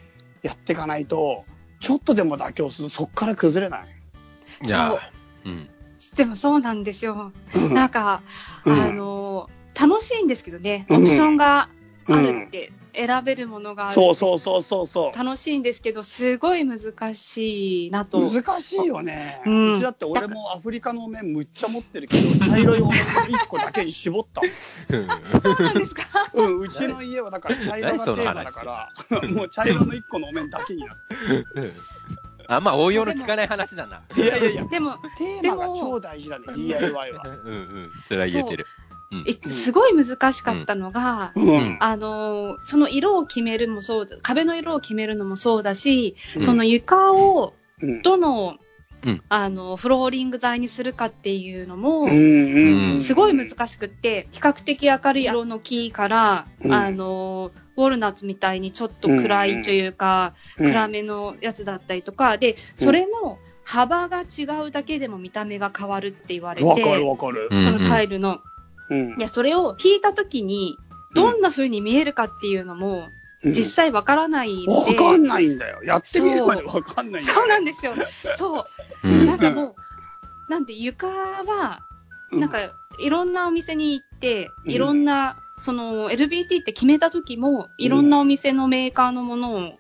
[0.42, 1.46] やっていかないと、
[1.80, 3.88] ちょっとでも妥協するとそっから崩れない。
[4.64, 5.00] いや
[5.44, 5.70] そううん。
[6.16, 7.32] でもそうなんですよ。
[7.56, 8.22] うんなんか、
[8.66, 11.70] うんあの、楽しいんですけどね、うんオプションが
[12.08, 13.94] あうんるって、選べるものがある。
[13.94, 15.18] そうそうそうそうそう。
[15.18, 18.20] 楽しいんですけど、すごい難しいなと。
[18.20, 24.42] 難しいよね、ううんちだって俺もアフリカのお面むっちゃ持ってるけど、茶色いお面の1個だけに絞った。
[24.42, 26.04] そうなんですか？
[26.34, 30.98] うん、うちの家はだから茶色がテーマだから、もう茶色の1個のお面だけになっ
[32.48, 34.02] あんま応用の効かない話だな。
[34.14, 34.22] て。
[34.22, 37.24] いやいやいや、でも、テーマが超大事だね、DIY は。
[37.26, 37.92] うんうん。
[38.06, 38.68] それは言えてる。
[39.14, 41.78] うんえすごい難しかったのが、うん。
[41.80, 48.02] あの、その色を決めるもそうだ、壁の色を決めるのもそうだし、うんその床をうん。
[48.02, 48.58] どの、
[49.06, 53.02] うんあの、フローリング材にするかっていうのも、うんうん。
[53.02, 67.50] すごい難しくって、比較的明るい色の木から、うんあの、ウォルナッツみたいにちょっと暗いというか、うん暗めのやつだったりとか、で、それの幅が違うだけでも見た目が変わるって言われて、わかるわかる。
[67.52, 68.40] うんそのタイルの。
[68.90, 69.18] うん。
[69.18, 70.78] で、それを引いた時に、
[71.16, 73.10] どんな風に見えるかっていうのも、
[73.44, 75.84] 実際わからないんで、わかんないんだよ。
[75.84, 77.40] やってみるまでわかんないんだよ。
[77.40, 77.94] そうなんですよ。
[78.38, 78.66] そう。
[79.04, 79.26] うん。
[79.26, 79.76] なんかも
[80.48, 81.82] う、なんで床は、
[82.32, 82.60] うなんか、
[83.00, 84.72] いろんなお店に行って、うん。
[84.72, 89.74] いろんな、その、LBT って決めた時も、いろんなお店のメーカーのものを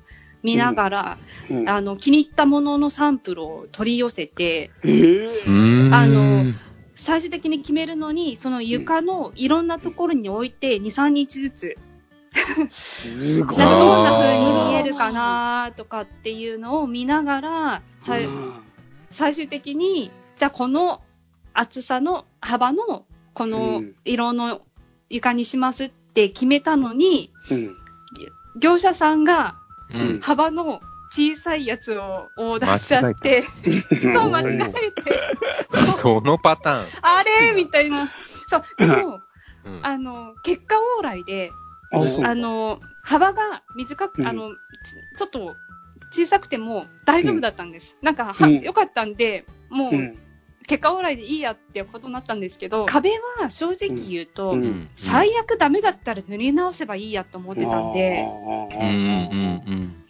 [0.43, 1.17] 見ながら、
[1.49, 5.85] うん、あの、気に入ったもののサンプルを取り寄せて、えー。
[5.87, 5.93] うん。
[5.93, 6.53] あの、
[6.95, 11.77] 最終的に決めるのに、その床のいろんなところに置いて、2、3日ずつ、
[12.69, 13.57] すごい。
[13.57, 18.25] なんかどんな風に見えるかなとかっていうのを見ながら、さい
[19.11, 21.01] 最終的に、じゃあこの
[21.53, 24.61] 厚さの幅のこうのん色の
[25.09, 27.75] 床にしますって決めたのに、うん。
[28.59, 29.57] 業者さんが
[29.93, 30.19] うん。
[30.21, 30.81] 幅の
[31.13, 33.43] 小さいやつをオーダーしちゃって、
[34.01, 35.19] うん そう間違えて、
[35.95, 36.87] そのパターン。
[37.03, 38.09] あれみたいな。
[38.47, 39.21] そう、でも、
[39.63, 39.79] うん。
[39.83, 41.51] あの、結果往来で、
[42.23, 44.27] あ、の、幅が短く、うん。
[44.27, 44.55] あの、ち
[45.15, 45.55] ちょっと
[46.09, 47.95] 小さくても大丈夫だったんです。
[48.01, 48.61] なんか、は、うん。
[48.61, 50.17] 良かったんで、もう、うん。
[50.65, 54.55] 結果往来でいいやってことになったんですけど、壁は正直言うと、
[54.95, 58.25] 最悪ダメだったら塗り直せばいいやと思ってたんで、
[58.71, 60.02] うんうんうん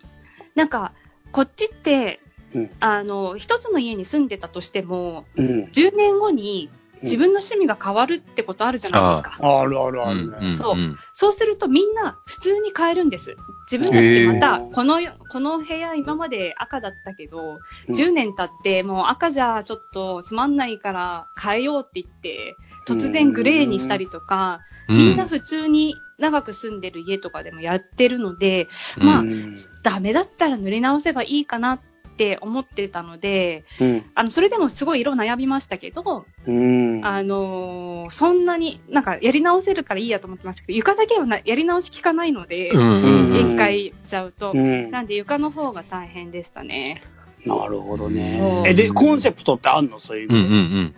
[0.56, 0.94] なんか、
[1.32, 2.20] こっちって、
[2.54, 5.64] うんあの、一つの家に住んでたとしても、うん。
[5.74, 6.70] 10年後に
[7.04, 9.60] 自分の趣味が変わるってことあるじゃないですか。
[9.60, 10.56] あるあるあるね。
[10.56, 13.36] そうんそうするとみんな普通に変えるんです。
[13.72, 15.00] 自分たちでまた、この、
[15.30, 22.56] この部屋今まで赤だったけど、うん10年経ってもう赤じゃちょっとつまんないから変えようって言って、
[22.88, 31.80] 突然グレーにしたりとか、みんな普通に長く住んでる家とかでもやってるので、まあうんダメだったら塗り直せばいいかなっ
[32.16, 34.06] て思ってたので、うん。
[34.16, 37.02] あの、それでもすごい色悩みましたけど、うん。
[37.04, 42.80] あのーそんなに、なんかやり直せるからいいやと思ってましたけど、床だけはなやり直し効かないので、うん。
[42.80, 43.32] うん。
[43.32, 44.92] うん一回やっちゃうと、うん。
[44.92, 47.02] なんで床の方が大変でしたね。
[47.46, 48.64] なるほどね。
[48.68, 50.00] え、で、コンセプトってあんの？
[50.00, 50.96] そういううんうんうん。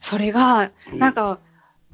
[0.00, 0.98] それが、うん。
[0.98, 1.38] なんか、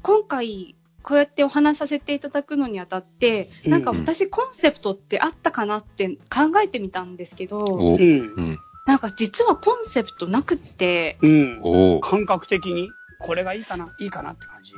[0.01, 0.75] 今回、
[1.07, 8.01] こうやってお話しさせていただくのにあたって、うんなんか私コンセプトってあったかなって考えてみたんですけど、おうん。
[8.01, 8.03] う
[8.41, 8.59] ん。
[8.85, 11.61] なんか実はコンセプトなくって、うん。
[11.63, 12.89] お感覚的に、
[13.21, 14.73] これがいいかな、いいかなって感じ？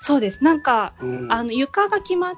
[0.00, 0.42] そうです。
[0.42, 2.34] なんか、うんあの、床が決まっ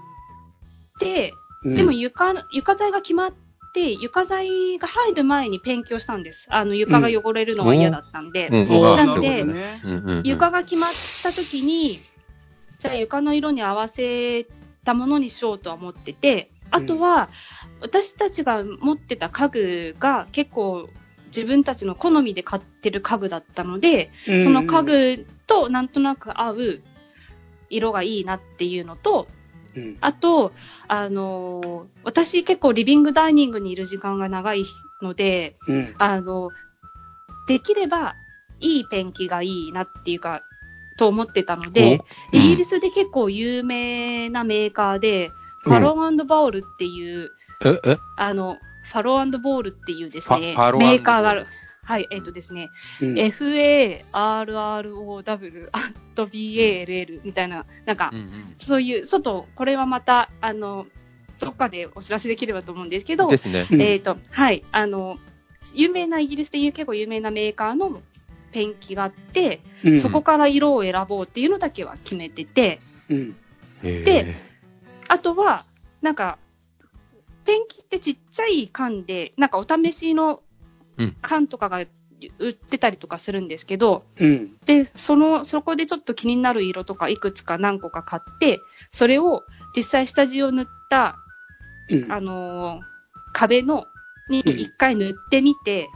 [1.00, 1.32] て、
[1.64, 3.32] うんでも床、床材が決まっ
[3.72, 6.48] て、床材が入る前にペンキをしたんです。
[6.50, 8.50] あの、床が汚れるのが嫌だったんで。
[8.50, 9.42] ななんで。
[10.22, 10.90] 床が決まっ
[11.22, 11.98] た時に、
[12.78, 14.46] じゃあ床の色に合わせ
[14.84, 17.28] たものにしようとは思ってて、あとは、
[17.80, 20.88] 私たちが持ってた家具が結構
[21.26, 24.82] 自分たちの好みで買ってる家具だったので、うんその家
[25.16, 26.80] 具となんとなく合う
[27.68, 29.28] 色がいいなっていうのと、
[29.76, 30.52] うんあと、
[30.88, 34.64] あのー私結構リビングダイニングにいる時間が長い
[35.02, 35.94] ので、うん。
[35.98, 36.50] あの、
[37.46, 38.14] できれば
[38.60, 40.42] いいペンキがいいなっていうか、
[40.96, 42.00] と思ってたので、
[42.32, 42.36] お？
[42.36, 45.30] イギリスで結構有名なメーカーで、
[45.62, 47.30] ファローボールっていう、
[47.64, 47.98] え、え？
[48.16, 51.46] あの、ファローボールっていうですね、メーカーがある。
[51.82, 52.70] はい、えっ、とですね、
[53.00, 53.14] うん。
[53.14, 54.00] FARROW.BALL
[57.22, 58.54] みたいな、なんかうん、うん。
[58.58, 60.86] そういう、ちょっと、これはまた、あの、
[61.38, 63.68] どっかでお知らせできればと思うんですけど、ですね。
[63.70, 63.80] うん。
[63.80, 65.18] えっ、と、はい、あの、
[65.74, 68.02] 有名な、イギリスでいう結構有名なメーカーの
[68.52, 73.36] ペンキがあって、うんそこから色を選ぼうっていうのだけは決めてて、うん。
[73.82, 74.34] で、
[75.08, 75.64] あとは、
[76.02, 76.38] なんか、
[77.44, 80.42] ペンキってちっちゃい缶で、なんかお試しの
[80.98, 81.84] うん缶とかが
[82.38, 84.56] 売ってたりとかするんですけど、うん。
[84.64, 88.60] で、その、そこでちょっと気になる色とかいくつか何個か買って、
[88.92, 89.44] それを
[89.76, 91.16] 実際下地を塗った、
[91.90, 92.12] うん。
[92.12, 92.96] あのー
[93.32, 93.86] 壁の、
[94.30, 95.90] にうん一回塗ってみて、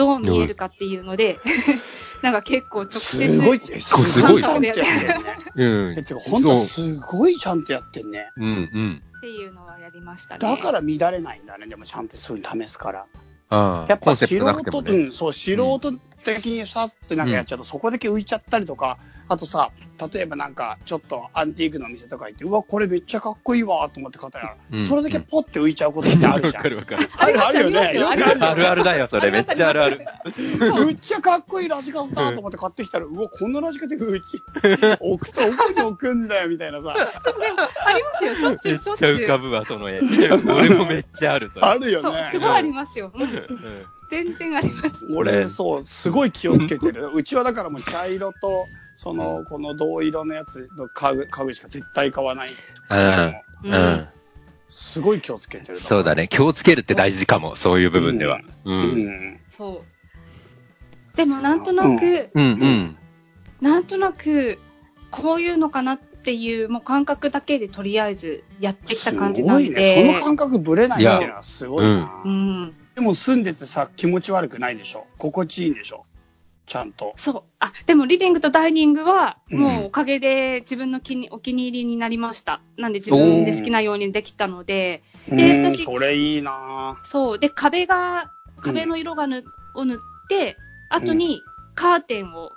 [0.00, 1.38] どう見えるかっていうので、
[2.22, 5.36] なんか結構直接、すごい、構すごいちゃんとやってんね。
[5.56, 6.02] うんえ、。
[6.02, 8.30] てか、ほんとすごいちゃんとやってんね。
[8.36, 9.02] うんうん。
[9.18, 10.38] っていうのはやりましたね。
[10.38, 13.06] だから乱れないんだね、でもちゃんとそういうの試すから。
[13.50, 14.26] ああ、やっぱ素。
[14.26, 15.92] 人、うん、そう、素人
[16.24, 18.98] 的にさってなんかやっちゃうと、そこだけ浮いちゃったりとか、
[19.30, 19.70] あとさ、
[20.12, 26.62] 例えばなんか、ちょっとアンティークのお店とか行って、うわ、これめっちゃかっこいいわと思って買ったら、うんそれだけポッて浮いちゃうことってあるわじゃん。
[26.64, 27.08] かるわかる。
[27.16, 27.78] あるあるよね。
[27.78, 29.30] あるあるあるだよ、それ。
[29.30, 30.04] めっちゃあるある。
[30.84, 34.42] めっちゃかっこいいラジカセだと思って買ってきたら、うわ、こんなラジカセうち、
[34.98, 36.92] 置くと奥に置くんだよ、みたいなさ。
[36.92, 39.40] ありますよ、しょっちゅう、めっしょっちちゃ浮かゅう。
[39.42, 40.00] ぶわ、その絵。
[40.44, 41.66] 俺もめっちゃある、それ。
[41.68, 42.28] あるよね。
[42.32, 43.12] すごいありますよ。
[43.14, 45.06] うんうん全然あります。
[45.14, 47.10] 俺、そう、すごい気をつけてる。
[47.14, 52.50] うちはだからもう茶色と、その、この銅色のやつの家具家具しか絶対買わない。
[53.64, 53.72] うん。
[53.72, 54.08] うん。
[54.68, 55.78] すごい気をつけてる。
[55.78, 56.28] そうだね。
[56.28, 58.40] 気をつけるって大事かも、そういう部分では。
[58.64, 58.72] う。
[58.72, 59.40] うんん。
[59.48, 59.84] そ
[61.14, 61.16] う。
[61.16, 62.96] でもなんとなく、うんうん。
[63.60, 64.58] なんとなく、
[65.10, 69.94] こういうのかなっていう、もう感覚だけでとりあえずやってきた感じなんすごいね。
[70.02, 70.20] そので。
[70.20, 72.22] 感覚ぶれないっていうのはすごいな。
[72.24, 72.74] うん。
[72.94, 75.06] でも住んでてさ、気持ち悪くないでしょ。
[75.18, 76.04] 心地いいんでしょ。
[76.70, 77.14] ちゃんと。
[77.16, 77.42] そう。
[77.58, 82.60] あ、でもリビングとダイニングは、うんもうおかげで自分の気にお気に入りになりました。
[82.76, 87.38] なんで自分で好きなようにできたので、でうん、私それいいなそう。
[87.40, 88.30] で、壁が、
[88.62, 89.44] 壁の色がぬ、
[89.74, 89.98] を塗っ
[90.28, 90.56] て、
[90.90, 91.42] 後に
[91.74, 92.52] カーテンを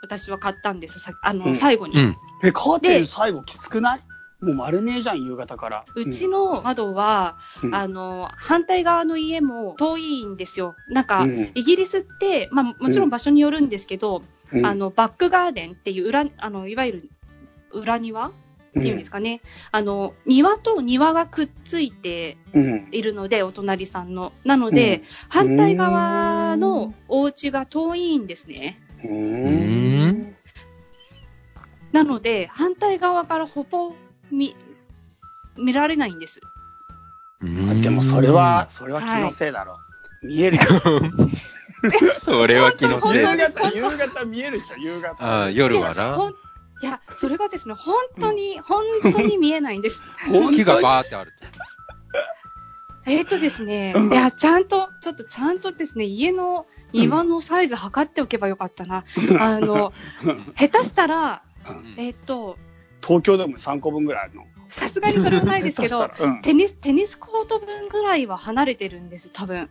[0.00, 0.98] 私は買ったんです。
[0.98, 1.94] さあの、うん最後に。
[1.98, 2.16] うん。
[2.42, 4.00] え、カーテでン最後きつくない？
[4.40, 5.84] もう丸見えじゃん、夕方から。
[5.94, 10.76] うちの窓は、うんあの、反対側の家も遠いんですよ。
[10.88, 14.22] なんか、うんイギリスって、まあ、もちろん場所によるんですけど、
[14.52, 17.10] うんあの、バックガーデンっていう裏、あの、いわゆる
[17.72, 18.32] 裏庭っ
[18.74, 19.40] ていうんですかね。
[19.72, 22.88] あの、庭と庭がくっついてうん。
[22.92, 24.32] いるので、お隣さんの。
[24.44, 28.80] なので、うん反対側のお家が遠いんですね。
[29.04, 30.36] ううんん。
[31.90, 33.92] なので、反対側からほぼ
[34.30, 34.56] 見、
[35.56, 36.40] 見られないんです。
[37.40, 39.78] うんでもそれは、、それは気のせいだろ。
[40.22, 40.62] 見えるよ。
[42.22, 43.54] それは気のせい夕です。
[43.54, 45.24] 方、夕方見えるでしょ、夕方。
[45.24, 45.94] ああ、夜は。
[45.94, 46.34] なん
[46.80, 50.00] いや、それがですね、本当に、本当に見えないんです。
[50.26, 51.48] 本当に木がバーってあると。
[53.10, 59.04] えっとですね、うんいや、ちゃんと、ちょっとちゃんとですね、家の庭のサイズ測っておけばよかったな。
[59.40, 59.92] あの、
[60.56, 62.58] 下手したら、うんえっと、
[63.02, 64.46] 東京でも3個分ぐらいあるの。
[64.68, 69.70] さすがにそれはないですけど うんテニス、テニスコート分ぐらいは離れてるんです、多分。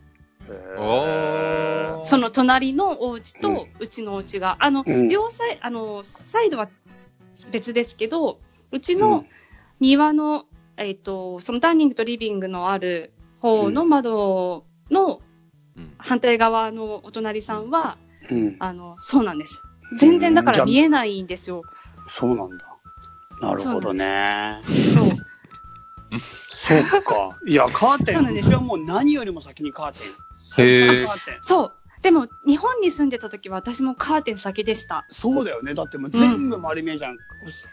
[2.04, 4.56] その隣のお家とうちのお家が。
[4.60, 6.68] あの、うん両サイ、あの、サイドは
[7.50, 8.38] 別ですけど、
[8.72, 9.26] うちのうん
[9.80, 10.44] 庭の、
[10.76, 15.20] えっ、と、そのダイニングとリビングのある方の窓の
[15.76, 17.96] うん反対側のお隣さんは、
[18.30, 18.56] うん。
[18.58, 19.62] あの、そうなんです。
[19.98, 21.62] 全然だから見えないんですよ。
[22.08, 22.77] そうなんだ。
[23.40, 24.60] なるほどね。
[24.64, 25.28] そう。
[26.20, 27.38] そっか。
[27.46, 30.64] いや、カーテン、そうなんですうちはもう何よりも先にカーテン。
[30.64, 31.40] へーカーテン。
[31.42, 31.72] そう。
[32.02, 35.04] でも、日本に住んでた時は私もカーテン先でした。
[35.10, 35.74] そうだよね。
[35.74, 37.18] だってもう全部丸見えじゃん。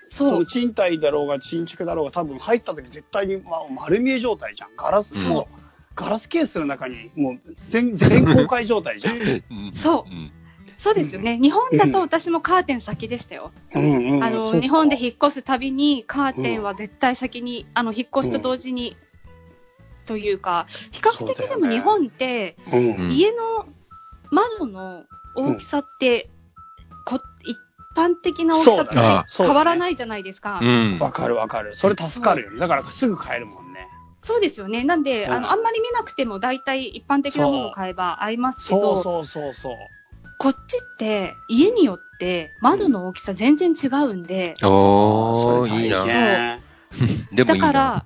[0.09, 0.39] そそう。
[0.39, 4.69] の賃貸だろうが新築だろうが多分入った時絶対に、まあ、丸見え状態じゃん。
[4.75, 5.45] ガラス、うんもう
[5.95, 7.39] ガラスケースの中にもう
[7.69, 9.15] 全全公開状態じゃん。
[9.17, 9.19] う
[9.69, 10.31] んそううん
[10.85, 11.39] そうですよね。
[11.39, 13.51] 日本だと私もカーテン先でしたよ。
[13.73, 14.23] うんうん。
[14.23, 18.95] あの、日本で引っ越すたびにカーテンは絶対先に、あの、引っ越しと同時に、
[20.05, 23.65] というか、比較的でも日本って、うんうん家の
[24.29, 26.29] 窓の大きさって、
[27.03, 27.57] こ一
[27.97, 30.59] 般的な大きさって変わらないじゃないですか。
[30.61, 30.99] うん。
[30.99, 31.73] わかるわかる。
[31.73, 32.59] それ助かるよね。
[32.59, 33.87] だからすぐ買えるもんね。
[34.21, 34.83] そうですよね。
[34.83, 39.75] なんで、うんあの、あんまり見なくても大体一般的なものを買えば合いますけそうど、そうそうそう。
[40.37, 46.05] こっちって家によって窓の大きさ全然違うんで、おー、それいいな。
[46.05, 46.59] 大変
[47.33, 47.67] だでもいいな。
[47.67, 48.05] から、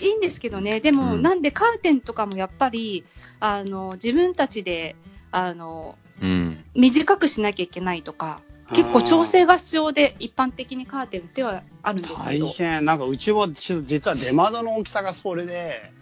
[0.00, 3.04] いいんですけどね、でも、うんなんでカーテンとかもやっぱり、
[3.40, 4.96] あの、自分たちで、
[5.30, 6.64] あの、うん。
[6.74, 8.40] 短くしなきゃいけないとか、
[8.74, 12.46] 結構調整が必要で、一般的にカーテンではあるんですけど。
[12.46, 12.84] 大変。
[12.84, 15.92] なんかうちもち実は出窓の大きさがそれで、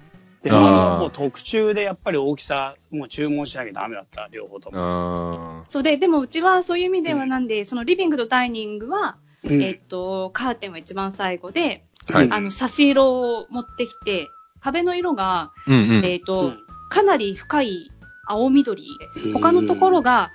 [0.48, 5.64] 出窓はもう特注でやっぱり大きさ、もう注文しなきゃダメだった、両方とも。
[5.64, 9.62] あそうで、でもうちはそういう意味ではなんで、そのリビングとダイニングは、うん。
[9.62, 12.28] えっと、カーテンは一番最後で、ーはい。
[12.30, 14.30] あの、差し色を持ってきて、
[14.60, 16.04] 壁の色が、うんうん。
[16.04, 16.58] えっと、うん。
[16.88, 17.90] かなり深い
[18.26, 20.32] 青緑で、他のところが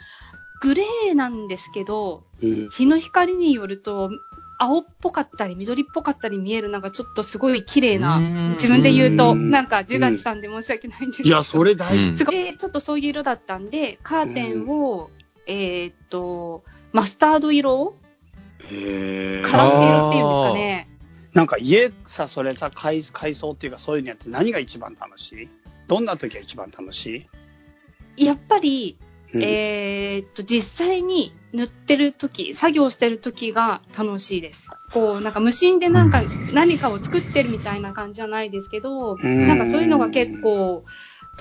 [0.62, 2.70] グレーなんですけど、うん。
[2.70, 4.12] 日の光によると、
[4.64, 8.52] 青っぽかったり緑っぽかったり見えるなんかちょっとすごい綺麗な、うん。
[8.54, 9.52] 自分で言うと、うん。
[9.52, 12.04] なんか自画自賛で申し訳ないんですけど、いや、それ大事。
[12.06, 12.16] うん。
[12.18, 15.10] すごい、でちょっとそういう色だったんで、カーテンを、
[15.48, 17.96] えーっと、マスタード色
[18.60, 19.50] へー。
[19.50, 20.90] からし色っていうんですかね。
[21.34, 25.50] なんか家さ、それさ、改改装っていうかそういうのやって何が一番楽しい？
[25.88, 27.28] どんな時が一番楽し
[28.16, 28.98] い、やっぱり、
[29.34, 29.44] うん。
[29.44, 34.70] えーっと、実際に塗ってる時、作業してる時が楽しいです。
[34.92, 36.22] こう、なんか無心でなんか
[36.54, 39.48] 何かを作ってるみたいな感じじゃないですけど、ん。
[39.48, 40.84] なんかそういうのが結構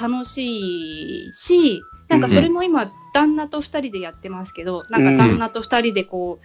[0.00, 6.40] 楽しいし、なんかそれも今、旦那と二人でやってますけど、なんか旦那と二人でこ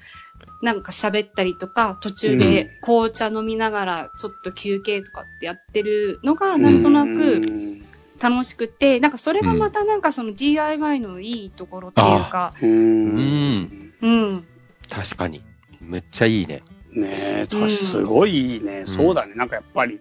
[0.62, 7.87] う、なんか喋ったりとか、途中で紅茶飲みながらちょっと休憩とかってやってるのが、なんとなく、うん
[8.20, 12.74] 楽しくて、なんかそれがまたなんかその DIY のいいところっていうか、うんう
[13.22, 14.48] んうん。
[14.90, 15.44] 確かに。
[15.82, 16.64] めっちゃいいね。
[16.92, 17.10] ね
[17.44, 19.36] え、たうんすごいいいね、んそうだね。
[19.36, 20.00] なんかやっぱり、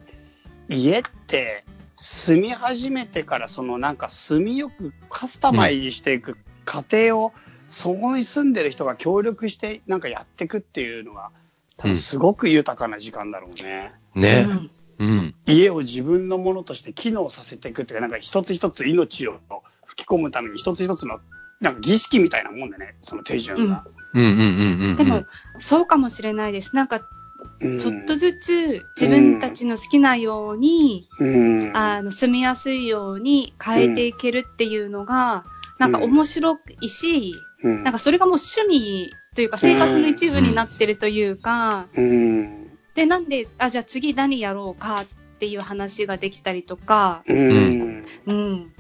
[0.69, 1.64] 家って、
[1.97, 7.33] 住み始めてから、そのなんか住みよくカスタマイズしていく過程を、
[7.69, 11.31] そこに住んでる人が協力して、なんかやっていくっていうのが、
[11.77, 13.93] 多分すごく豊かな時間だろうね。
[14.14, 14.55] ねう。
[14.55, 15.35] んうん。
[15.47, 19.41] 家を自分のものとして機能させていくっていうか、なんか一つ一つ命を
[19.85, 21.21] 吹き込むために一つ一つの、
[21.61, 23.87] なんか儀式みたいなもんでね、その手順が。
[24.15, 24.97] うんうんうんうんうん。
[24.97, 25.25] でも、
[25.61, 26.75] そうかもしれないです。
[26.75, 35.45] なんか、うんちょっとずつ自分たちの好きなように、うん、あの、住みやすいように変えていけるっていうのが、
[35.79, 42.66] なんか面白いし、うんなんかそれがもう趣味というか生活の一部になってるというか、うん
[42.97, 45.07] で、なんで、あ、じゃあ次何やろうかっ
[45.39, 48.73] ていう話ができたりとか、うんうん。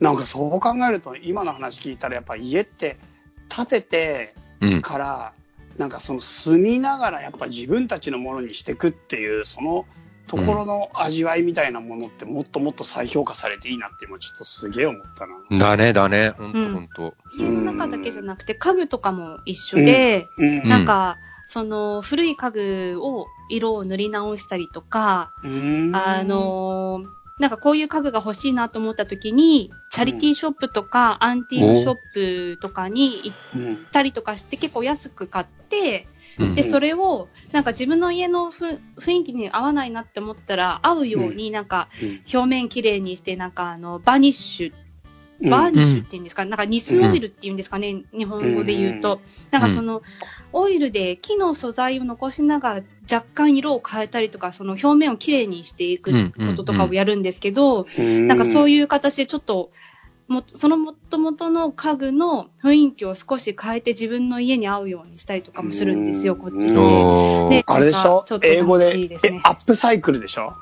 [0.00, 2.98] なんかそう考えると、今の話聞いたら、やっぱ家って
[3.48, 4.82] 建ててうん。
[4.82, 5.32] から、
[5.78, 9.86] なんかその住みながらやっぱ自分たちのものにしていくっていう、その
[10.26, 15.58] ところの味わいみたいなものってもっともっと再評価されていいなって今ちょっとすげえ思ったな。
[15.58, 16.30] だね、だね。
[16.30, 17.14] ほんとうんほんと。
[17.38, 21.18] 家の中だけじゃなくて家具とかも一緒で、うんなんか、
[21.52, 33.86] その古い家具を色を塗り直したりとか、うんあ、のーなんかこういう家具が欲しいなと思った時に、チャリティーショップとか、アンティークショップとかに行っうん。
[33.90, 36.06] たりとかして結構安く買って、
[36.38, 41.88] うんで、それを、なんか自分の家のふ雰囲気に合わないなって思ったら、合うようになんか
[42.32, 44.81] 表面きれいにして、なんかあの、 varnish、うん。
[45.50, 49.20] varnish っていうんですか、なんかニスオイルっていうんですかね、日本語で言うと。
[49.50, 50.02] なんかその、
[50.52, 59.70] オイルで木の素材を残しながら若干色を変えたりとか、その表面をきれいにしていくこととかをやるんですけど、うん、なんかそういう、形でちょっと、
[60.28, 66.72] もそのもともとの家具の雰囲気を少し変えて自分の家に合うようにしたりとかもするんですよ、うんこっちで。
[66.72, 67.98] であれでしょ？
[67.98, 70.54] なんかちょっと英語でねえ、 upcycle でしょ？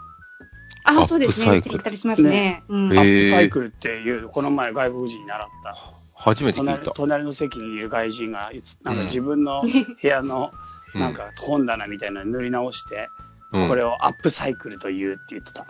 [0.85, 1.51] あ、そうですね。
[1.51, 2.63] upcycle 言ったりしますね。
[2.69, 2.99] うん。
[2.99, 5.77] アップサイクルっていう、この前外国人に習った。
[6.15, 6.93] 初めて聞いた。
[6.93, 9.63] 隣の席にいる外人が、いつなんかうん自分の
[10.03, 10.53] 部屋の、
[10.95, 13.11] うんなんか本棚みたいなの塗り直して、
[13.53, 15.67] うんこれを upcycle と言うって言ってた。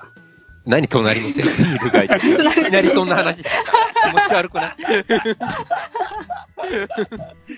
[0.67, 2.17] 何隣の席にいる外人。
[2.17, 3.51] いきなりそんな話して
[4.11, 4.77] 気持ち悪くない？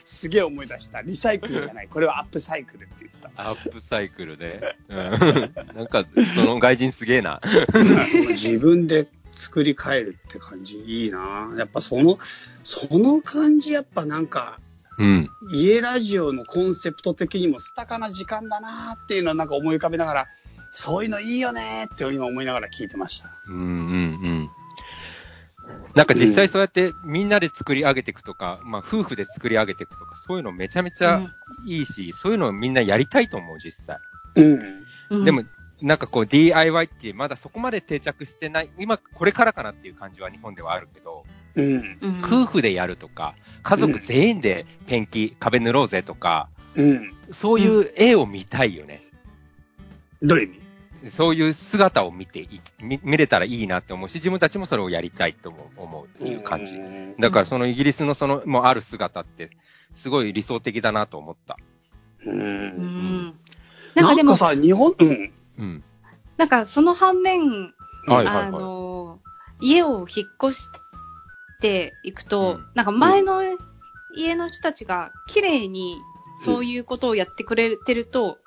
[0.05, 1.03] すげえ思い出した。
[1.03, 1.89] リサイクルじゃない。
[1.89, 3.31] これは upcycle って言ってた。
[3.37, 4.77] アップサイクルで。
[4.89, 4.97] うん。
[4.97, 7.41] なんか、その外人すげえな。
[8.31, 12.19] 自分で作り変えるって感じいいなやっぱその、
[12.63, 14.61] その感じやっぱなんか、
[14.99, 15.29] うん。
[15.53, 20.29] 家ラジオのコンセプト的にも豊かな時間だなっていうのをなんか思い浮かべながら、
[20.73, 23.31] そういうのいいよねって今思いながら聞いてました。
[23.47, 24.51] うんうんうん。
[25.95, 31.21] なんか実際そうやってみんなで作り上げていくとか、まあ夫婦で作り上げていくとか、そういうのめちゃめちゃ
[31.67, 33.99] いいし、そういうのをみんなやりたいと思う、実際。
[34.37, 34.61] うん。
[35.11, 35.45] うんでも、
[35.83, 41.99] なんかこう DIY ってまだそこまで定着してない、今これからかなっていう感じは日本ではあるけど、うん。
[42.01, 47.15] うん夫婦でやるとか、家族全員でペンキ、壁塗ろうぜとか、うん。
[47.31, 49.03] そういう絵を見たいよね。
[50.23, 50.62] どういう意味？
[51.11, 56.75] そういう姿を見てい見見れたらいいなって思うし、自分たちもそれをやりたいと思う思うっていう感じ。
[56.75, 59.51] んだからそのイギリスのその、もうある姿って、
[59.95, 61.59] すごい理想的だなと思った。
[62.25, 62.31] う。
[62.31, 63.35] うんん。
[63.95, 65.33] なんかでもなんか、さ、日本、うん。
[65.59, 65.85] うん。
[66.37, 67.73] なんかその反面、
[68.07, 68.51] はいはいあはい。
[68.53, 69.21] の、
[69.61, 70.69] 家を引っ越し
[71.61, 73.43] ていくと、うんなんか前の
[74.15, 75.97] 家の人たちが綺麗に
[76.45, 78.39] そういうことをやってくれてると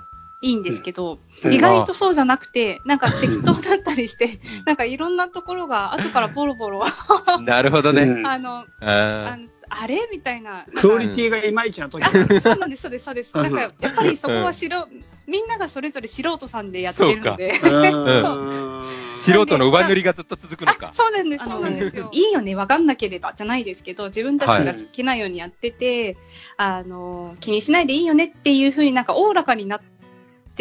[0.46, 4.30] いいんですけど、うん意外とそうじゃなくて、なんか適当だったりして、
[4.66, 6.84] なんかいろんなところが後からボロボロ、
[7.42, 8.04] なるほどね。
[8.04, 10.08] うんあの、ああのあれ？
[10.12, 10.66] みたいな。
[10.76, 13.32] クオリティがいまいちな時あがそうなんです、そうです、そうです。
[13.34, 14.88] なんか、やっぱりそこは素人、
[15.28, 17.52] みんながそれぞれ素人さんでやってるので。
[17.52, 18.86] うん
[19.18, 20.94] 素人の上塗りがずっと続くのかあ。
[20.94, 22.10] そうなんです、そうなんですよ。
[22.12, 26.18] いいよね、わかんなければじゃないですけど、自分たちが好きなようにやってて、
[26.58, 29.95] あの、気にしないでいいよねっていうふうになんかおおらかになって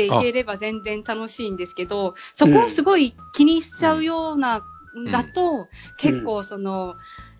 [0.02, 5.10] いければ全然楽しいんですけど、そこをすごい気にしちゃうような、ん。
[5.10, 6.96] だと、結構その、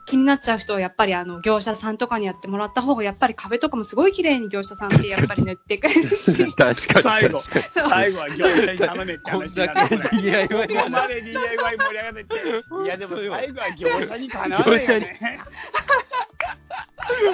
[0.06, 6.52] 気になっちゃう人はやっぱりあの業者さんとかにやってもらった方がやっぱり壁とかもすごい綺麗に業者さんってやっぱり塗ってくれるし。
[6.54, 6.74] 確かに。
[6.76, 12.36] 最後、最後は業者に頼めって話になってこ DIY ここまで DIY 盛り上がってて、
[12.84, 15.18] いやでも最後は業者に頼むよね。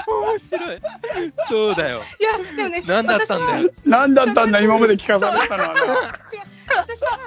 [0.07, 0.83] 面白い。
[1.49, 2.03] そうだよ。
[2.21, 3.71] いや、でもね、何だったんだよ。
[3.87, 5.62] 何だったんだ、今まで聞かされてたの？
[5.62, 5.73] は
[6.68, 7.18] 私は、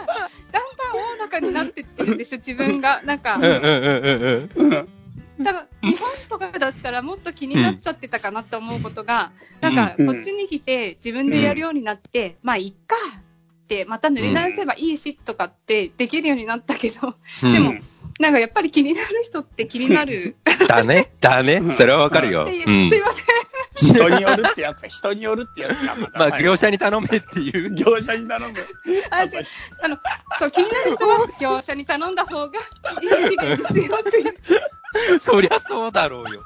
[0.51, 3.01] だんだんおおらかになってってるんですよ、自分が。
[3.03, 3.51] なんか、うんうん
[4.55, 4.71] うん。
[4.71, 5.02] うん
[5.41, 9.31] 多分日本とかだったらもっと気になっちゃってたかなって思うことが、
[9.61, 13.23] なんか、うんこっちに来て自分でやるようになって、まあ、いっかっ
[13.67, 17.81] て、また塗り直せばいいしとかってできるようになったけど、でもうん
[18.19, 20.35] なんかやっぱり気になる人って気になる
[20.67, 21.11] だね。
[21.19, 21.61] だね。
[21.77, 22.47] それはわかるよ。
[22.47, 23.01] すいません。
[23.75, 27.73] 人によるってやつだ、人によるってやつがまあ、業者に頼めっていう。
[27.73, 28.53] 業者に頼む。
[29.09, 29.41] あじゃ
[29.81, 29.97] あの
[30.39, 32.59] そう気になる人は業者に頼んだ方が
[33.01, 35.19] いいですよっていう。
[35.19, 36.43] そりゃそうだろうよ。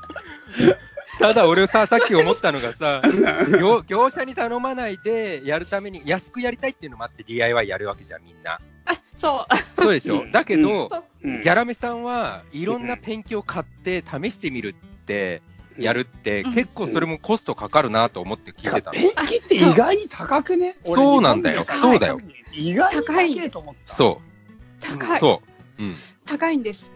[1.19, 3.01] ただ俺さ、さっき思ったのがさ、
[3.59, 8.59] 業業者に頼まないでやるために安くやりたいっていうのもあって DIY やるわけじゃん、みんな。
[8.85, 9.81] あそう。
[9.81, 10.21] そうでしょ？
[10.21, 10.89] うんだけど、
[11.23, 15.41] うんギャラメさんはいろんなペンキを買って試してみるって、
[15.77, 18.93] やるって、うん結構それもコストかかるなと思って聞いてたの。
[18.93, 20.77] ペンキって意外に高くね？
[20.85, 22.19] 俺そうなんだよそうだよ
[22.53, 23.95] 意外に高いと思った。
[23.95, 24.21] そ
[24.81, 25.19] 高い。
[25.19, 25.41] そ
[25.79, 25.83] う。
[25.83, 25.95] うん。
[26.25, 26.89] 高いんです。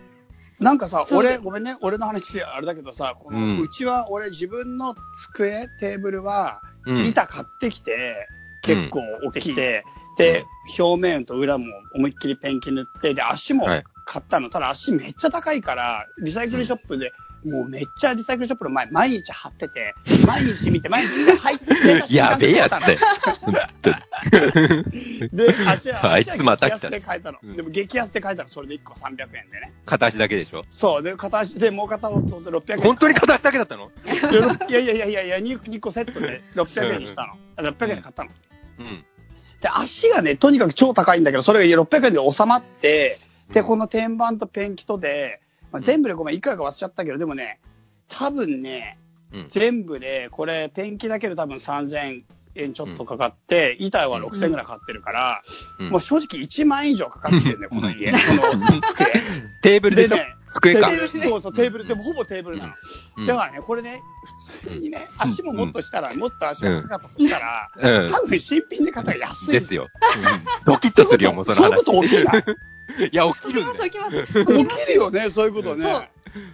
[0.60, 4.96] なんかさ、俺、ごめんね、俺の話あれだけどさ、こうんのうちは俺自分の
[5.34, 7.06] 机、テーブルは、うん。
[7.06, 8.28] 板買ってきて、
[8.62, 9.84] 結構大きいて、
[10.18, 10.44] で、
[10.78, 11.66] 表面と裏も
[11.96, 14.50] 思いっきりペンキ塗って、で、足もはい買ったの。
[14.50, 17.14] ただ足めっちゃ高いから、リサイクルショップで
[17.44, 19.96] もうめっちゃリサイクルショップの前、毎日貼ってて、
[20.28, 21.66] 毎日見て、毎日入って、
[22.16, 23.00] やべえやつだよ。
[25.34, 27.40] で、足は、 あいつまた来たで買えたの。
[27.44, 29.74] うんでも激安で買えたの、それで1個300円でね。
[29.86, 30.66] 片足だけでしょ？
[30.70, 31.04] そう。
[31.04, 32.82] で、片足でもう片方と600円。
[32.82, 33.92] 本当に片足だけだったの？
[34.70, 37.34] いやいやいやいやいや、2, 2個セットで600円にしたの。
[37.58, 38.30] あ600円で買ったの。
[38.80, 39.06] うん。
[39.62, 43.20] で、足がね、とにかく超高いんだけど、それが600円で収まって、
[43.52, 47.60] で、うんこの天板とペンキとで、まあ、全部でごめん、いくらか忘れちゃったけど、でもね、
[48.10, 48.98] 多分ね、
[49.34, 49.46] うん。
[49.50, 52.24] 全部で、これ、ペンキだけで多分3000
[52.56, 55.42] 円ちょっとかかって、板は6000円ぐらいかかってるから、
[55.80, 58.12] うんもう正直1万円以上かかってるんだよ、 この家。
[58.12, 58.18] こ
[58.58, 59.06] の机。
[59.64, 60.16] テーブルでしょ？
[60.18, 60.96] ね、机かテ。
[60.98, 62.74] ーブルそうそう、テーブル、でもほぼテーブルなの。
[63.20, 64.02] うんだからね、これね、
[64.66, 68.12] 普通にね、足ももっとしたら、もっと足が高かったとしたら、うん。
[68.12, 69.52] 多分新品で買ったら安い。
[69.54, 69.88] ですよ。
[70.18, 71.84] うんドキッとするよ、もうその話。
[71.86, 72.44] そういうこと起きない
[73.12, 73.90] いや、起きるんだよ。
[73.90, 74.28] 起きます。
[74.28, 76.10] 起き起ますきるよね、そういうことね。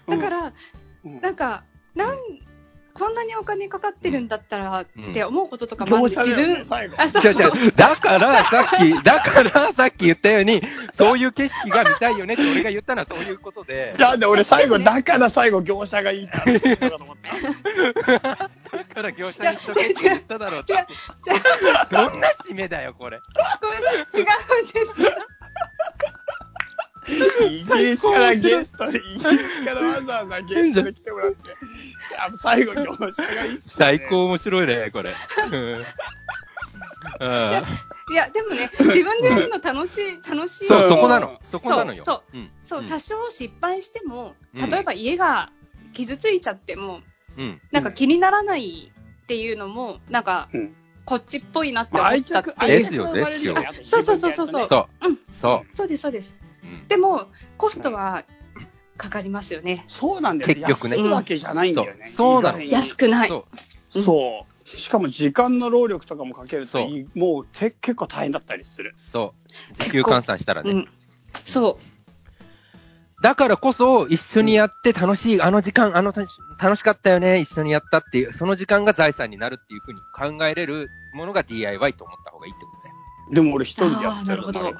[0.07, 0.53] だから、
[1.05, 1.63] うん、なんか、
[1.95, 2.17] なん、
[2.97, 6.95] こんなにお金かかってるんだったらって思うこととかもあるんで、自分、最後。
[6.97, 7.71] あ、そう違う違う。
[7.73, 10.63] だから、さっき、だから、さっき言ったように、
[10.93, 13.95] そういう景色が見たいよねって俺が言ったのはそういうことで。
[13.99, 17.17] なんで俺最後、だから最後業者がいいって話したのかと思っ
[18.17, 18.17] た。
[18.17, 20.73] だから業者にしとけって言っただろうって。
[21.91, 23.19] どんな締めだよ、これ。
[23.61, 25.11] ごめんなさい、違うんですよ。
[27.07, 31.37] イギリスからゲストで、イギリスからわざわざゲストで来てもらって、
[32.19, 35.15] あの最後業者がいいっすよね最高面白いね、これ。
[35.51, 35.85] うん
[37.19, 37.63] あ
[38.09, 40.67] いや、でもね、自分でやるの楽しい、楽しい。
[40.67, 41.39] そう、うんそこなの。
[41.43, 42.03] そこなのよ。
[42.05, 42.51] そううん。
[42.65, 45.49] そう、ん多少失敗しても、うん例えば家が
[45.93, 47.01] 傷ついちゃっても、
[47.37, 47.61] うん。
[47.71, 48.91] なんか気にならない
[49.23, 52.67] っていうのも、なんか、うんこっちっぽいなって思ったって着、いう。
[52.67, 55.07] ですよですよそうそうそうそうそうそう。
[55.07, 56.35] うんそそうです、そうです。
[56.67, 56.73] う。
[56.73, 58.23] うんでも、コストは
[58.97, 59.85] かかりますよね。
[59.87, 60.53] そうなんだよ。
[60.53, 62.07] 結局ね安いわけじゃないんだよね。
[62.07, 63.29] そうそうなの安くない。
[63.29, 63.45] そ
[63.95, 64.01] う。
[64.01, 64.67] そう。
[64.67, 68.95] しかも時間の労力とかもかけるともうて結構大変だったりする。
[68.97, 69.33] そ
[69.71, 69.73] う。
[69.75, 70.71] 時給換算したらね。
[70.71, 70.89] うん。
[71.45, 71.79] そ
[73.21, 82.95] だからこそ、一緒にやって楽しい、あの時間、あの楽し楽しかったよね、一緒にやったっていう、その時間が財産になるっていうふうに考えれるものが DIY と思った方がいいってことだよ。
[83.31, 83.89] でも俺一う。
[83.89, 84.69] 人でやってるのなるほど。
[84.69, 84.77] うん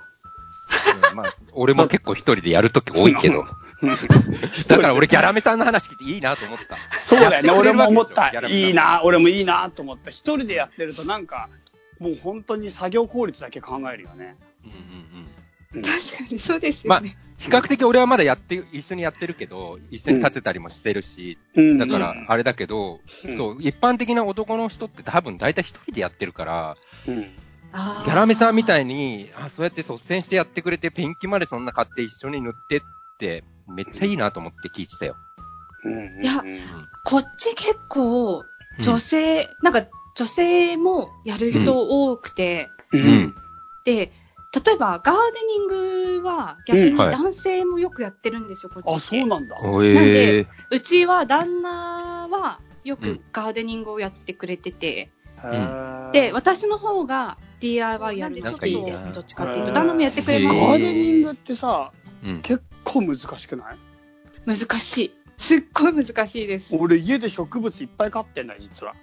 [1.16, 3.44] まあ、 俺も結構一人でやるとき多いけど。
[4.68, 6.78] だから俺ギャラメさんの話聞いていいなと思った。
[7.00, 7.52] そうだよね。
[7.52, 9.02] 俺も思ったいいな。
[9.04, 10.10] 俺もいいなと思った。
[10.10, 11.50] 一人でやってるとなんか、
[12.00, 14.36] もう本当に作業効率だけ考えるよね。
[14.66, 14.80] うんうんう
[15.24, 15.28] ん。
[15.76, 27.30] うん確かにそうですまあよね。、比較的俺はまだやって、一緒にやってるけど、一緒に立てたりもしてるし、うんだからあれだけど、うんそう、一般的な男の人って多分大体一人でやってるから、うん
[27.74, 32.82] ギャラメさんみたいに、あ、そうやって率先してやってくれて、ペンキまでそんな買って一緒に塗ってっ
[33.20, 35.16] て、めっちゃいいなと思って聞いてたよ。
[35.84, 38.44] うんいやうんこっち結構、
[38.80, 41.78] 女性、なんか女性もやる人
[42.10, 43.36] 多くて、ううんん。
[43.86, 44.12] で、
[44.66, 48.96] 例えばガーデニングは逆に男性もよくやってるんですよ、こっちって。
[48.96, 49.58] あ、そうなんだ。
[49.64, 50.48] おえー。
[50.72, 55.12] うちは旦那はよくうんガーデニングをやってくれてて、
[56.14, 59.70] で、私の方が DIY やるの好きですね、どっちかっていうと。
[59.70, 61.92] へー旦那もやってくれますガーデニングってさ、
[62.24, 62.42] うん。
[62.42, 63.78] 結構難しくない？
[64.46, 65.14] 難しい。
[65.38, 66.76] すっごい難しいです。
[66.76, 68.96] 俺家で植物いっぱい飼ってんだよ、実は。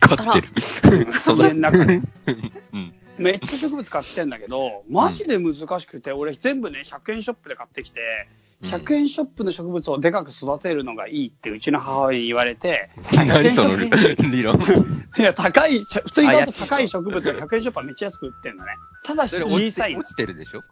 [0.00, 0.48] 飼ってる。
[1.26, 2.00] 家の中で。
[2.72, 2.94] うん。
[3.18, 8.28] めっちゃ植物買ってんだけど、マジで難しくて、俺全部ね、100円ショップで買ってきて、
[8.62, 14.58] 100円ショップの植物をでかく育てるのがいいってうちの母親に言われて、何その100円ショッ理論？
[14.58, 18.72] プいや、高い、普通に買うと高い植物が100円ショップはめっちゃ安く売ってんのね。
[19.04, 20.08] ただし小さいの落。
[20.12, 20.62] ちてるでしょ？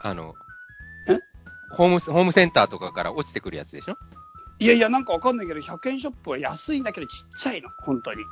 [0.00, 0.34] あの
[1.08, 1.18] え、
[1.76, 3.96] ホーム、ホームセンターとかから落ちてくるやつでしょ？
[4.58, 8.22] いやいや、なんかわかんないけど、100円ショップは安いんだけどちっちゃいの、本当に。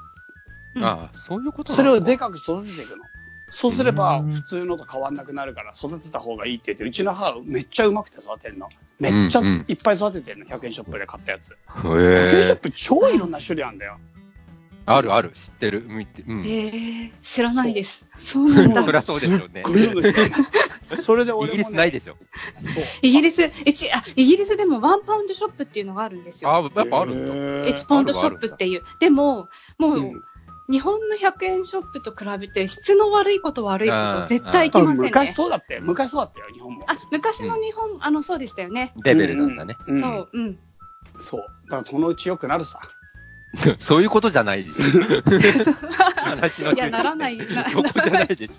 [0.77, 3.05] うんああ、そういうことなそれのをでかく育てていくの。
[3.51, 8.69] そうすれば、うん普通のと変わんなくなるから、育てた方がいいって言って、うちの母めっちゃうまくて育てるの。
[8.99, 11.53] めっちゃいっぱい育ててるの、100円ショップで買ったやつ。
[11.53, 12.57] へ100円ショッえ。
[12.57, 13.99] プ超いろんな種類あるんだよ。
[14.87, 15.83] あるある、知ってる。
[15.87, 16.41] 見て、うん。
[16.41, 18.07] えー、知らないです。
[18.19, 18.91] そうなんだそ。
[18.91, 19.63] りゃそうですよね。
[21.03, 22.17] それで俺も、ね、イギリスないでしょ。
[23.01, 26.55] イギリス、えちあ、イギリスでもワンパウンドショップっていうのがあるんですよ。
[26.55, 27.35] あ、やっぱあるんだ。
[27.35, 28.83] へー1ポンドショップっていう。
[29.01, 30.23] でも、もう、うん
[30.71, 35.35] 日本の100円ショップと比べて質の悪いこと悪いこと絶対いきません昔ね。
[35.35, 35.83] そうだったよ。
[35.83, 36.85] 昔そうだったよ、日本も。
[36.89, 38.93] あ、昔の日本、あの、そうでしたよね。
[39.05, 39.77] レベルなんだね。
[39.87, 39.97] うん。
[39.97, 40.59] うんそう、うん。
[41.19, 41.41] そう。
[41.71, 42.81] だからそのうち良くなるさ。
[43.79, 44.81] そういうことじゃないでしょ。
[46.17, 47.37] 話のいや、ならない。
[47.37, 48.55] な そこじゃないでしょ。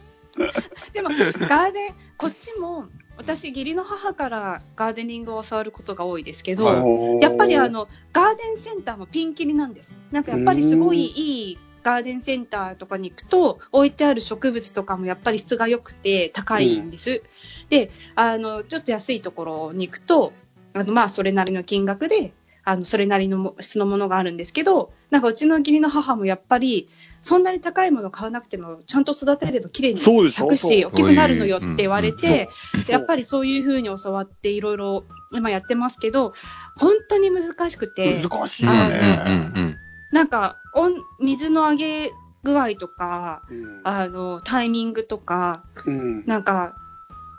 [0.93, 2.85] でも、ガーデン、こっちも、
[3.17, 9.97] 私、義理の母からガーデニングを教わることが多いですけど、はいやっぱりあの、ガーデンセンターもピンキリなんです。
[10.11, 17.21] なんかやっぱりすごいいいガーデンセンターとかに行くと、置いてある植物とかもやっぱり質が良くて高いんです。
[17.69, 20.33] で、あの、ちょっと安いところに行くと、
[20.73, 22.33] あの、まあ、それなりの金額で、
[22.63, 26.89] あの、それなりのも質のものがあるんですけど、なんかうちの義理の母もやっぱり、
[27.21, 32.49] そんなに高いもの買わなくても、ちゃんと育てれば綺麗に咲くし、大きくなるのよって言われうんて、
[32.87, 36.33] やっぱりそういうふうに教わっていろいろ今やってますけど、
[36.77, 39.84] 本当に難しくて、難しいうんうんよね。
[40.15, 42.13] うんなんか、温水の上げ
[42.43, 46.73] 具合とか、うんあの、タイミングとか、うんなんか、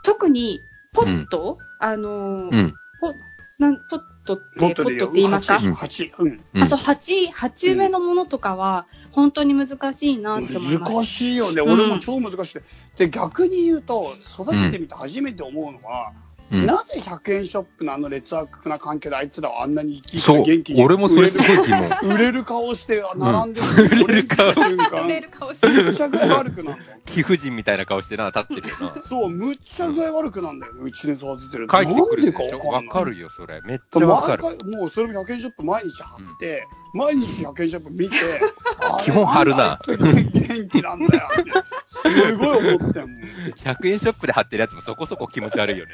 [0.03, 0.61] 特に、
[0.93, 2.49] ポット、あの、うん。
[2.51, 2.75] うん。
[2.99, 3.15] ポ
[3.57, 6.43] なんポットって、ポットって言いますか、うん八うん。
[6.53, 10.93] うんあ、そう、鉢、鉢植えのものとかは、本当に難しいなって思います。
[10.93, 11.61] 難しいよね。
[11.61, 12.63] うん俺も超難しくて。
[12.97, 16.11] で、逆に言うと、育ててみて初めて思うのは、
[16.51, 20.73] うんなぜ100円ショップのあの劣悪な環境であいつらはあんなに生き生元気。
[20.73, 21.89] に俺もそれすごい疑問。
[22.15, 23.67] 売れる顔して並んでる、
[24.05, 26.97] 売れる顔売れる顔してめっちゃ具合悪くなるんだよ。
[27.05, 29.01] 貴婦人みたいな顔してな、立ってるよな。
[29.01, 31.77] そう、むっちゃ具合悪くなんだよね、うちで育ててると。
[31.77, 33.61] 帰ってくるでしょなんでかわかるよ、それ。
[33.65, 34.43] めっちゃわかる。
[34.43, 36.67] 毎回もうそれも100円ショップ毎日貼って、
[36.97, 38.15] 毎日100円ショップ見て、
[38.81, 41.51] あれ基本貼るな元気なんだよって、
[41.85, 43.21] すごい思ってんもん。
[43.55, 45.91] 100円ショップで貼ってるやつもそこそこ気持ち悪いよね。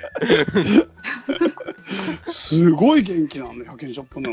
[2.26, 4.32] すごい元気なの、100円ショップの。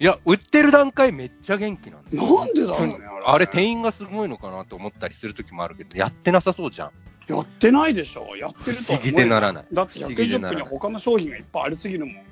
[0.00, 6.90] いや、売ってる段階めっちゃ元気なんだよなんでだろうね、あれ、店員がすごいのかなと思ったりするときもあるけど、やってなさそうじゃん。
[7.28, 12.27] やってないでしょやってると不思議でならないだって100円ショップには他の商品がいっぱいありすぎるもん。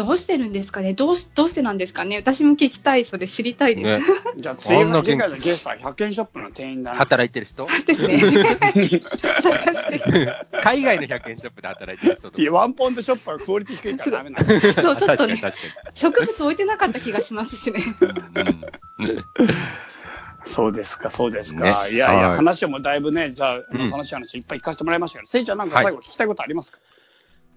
[0.00, 0.94] どうしてるんですかね？
[0.94, 2.16] どうし、どうしてなんですかね？
[2.16, 3.98] 私も聞きたい、それ知りたいです。
[3.98, 4.06] ね。
[4.40, 6.96] じゃあ次の次回のゲストは100円ショップの店員だな。
[6.96, 7.66] 働いてる人？
[7.86, 8.18] ですね。
[8.18, 10.00] 探して。
[10.62, 12.42] 海外の100円ショップで働いてる人とか。
[12.42, 14.60] いや、ワンポンドショップはクオリティ低いからダメなの。
[14.82, 15.58] そう、ちょっとね、確
[15.92, 17.80] 植物置いてなかった気がしますしね。
[20.42, 21.60] そうですか、そうですか。
[21.60, 26.78] ねいやいや、はい話はもうだいぶね、じゃあ、うん楽しい話いっぱい聞かせてもらいましたけど、せいちゃんなんか最後聞きたいことありますか、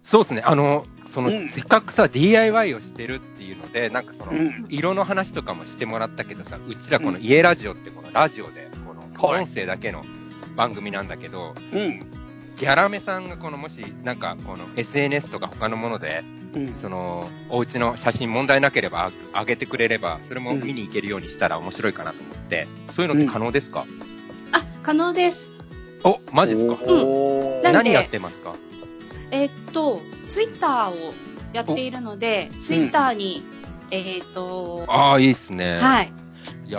[0.06, 0.41] そうですね。
[0.45, 1.47] あの、その、うん。
[1.47, 4.66] せっかくさ、DIY をしてるっていうので、なんかその、うん。
[4.70, 9.41] 色の話とかもしてもらったけどさ、うちらこの家ラジオってこのラジオで、この、はい。
[9.43, 10.04] 音声だけの
[10.56, 11.99] 番組なんだけど、うん。
[12.56, 16.24] ギャラメさんがこのもし、なんかこの SNS とか他のもので、
[16.54, 16.74] うん。
[16.74, 23.86] その、お家の写真問題なければあ上げてくれれば、それも見に行けるようにしたら面白いかなと思って、そういうのって可能ですか、
[24.51, 25.49] あ、可能です。
[26.04, 26.74] お、マジっすか？
[26.84, 27.64] おー。
[27.64, 28.54] なんで何やってますか？
[29.34, 31.14] えーっと、ツイッターを
[31.54, 33.44] やっているので、ツイッターに、
[33.90, 35.78] えーっと、ああ、いいっすね。
[35.80, 36.14] はい。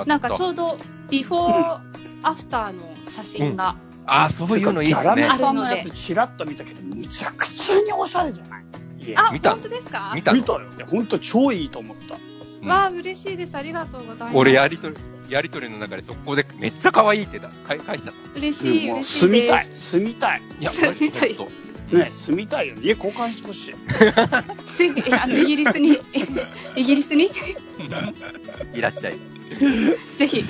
[0.06, 0.78] なんかちょうど、
[1.10, 1.80] ビフォー、
[2.22, 3.76] アフターの写真が、
[4.06, 5.28] ああ、そういうのいいっすギャラメね。
[5.36, 8.64] さんのやつチラッと見たけど、むちゃくちゃにおしゃれじゃない？
[9.10, 10.12] いあ、見た本当ですか？
[10.14, 10.60] 見たの見たよ。
[10.76, 12.14] いや、ほんと超いいと思った。
[12.62, 13.56] うんわあ、嬉しいです。
[13.56, 14.36] ありがとうございます。
[14.36, 14.96] 俺やりとり、
[15.28, 19.66] やりとりの中で速攻でめっちゃ可愛いってだ返返しちゃっ嬉しい、嬉しい住みたい。
[19.66, 20.40] で住みたい。
[20.40, 20.60] た。
[20.60, 21.52] いや、そうマジでそうほんと
[21.92, 22.80] ね、住みたいよね。
[22.82, 23.74] 家交換してほしい。
[24.74, 24.78] す。
[24.78, 25.98] ぜひ、あの、イギリスに、
[26.76, 27.30] イギリスに、
[28.72, 29.14] いらっしゃい。
[30.18, 30.44] ぜひ。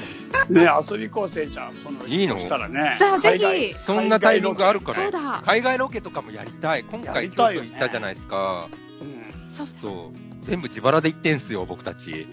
[0.49, 1.73] ね、遊びこう、せいちゃん。
[1.75, 2.39] その、いいの？
[2.39, 2.97] したらね。
[2.99, 3.39] さあぜ
[3.71, 5.11] ひそんなタイミングあるかそうら。
[5.11, 5.43] だ。
[5.45, 6.85] 海外ロケとかもやりたい。
[6.85, 7.37] 今や回行っ
[7.79, 8.69] たじゃないですか。
[9.01, 9.25] うん
[9.55, 10.24] そうそう。
[10.45, 12.27] 全部自腹で行ってんすよ、僕たち。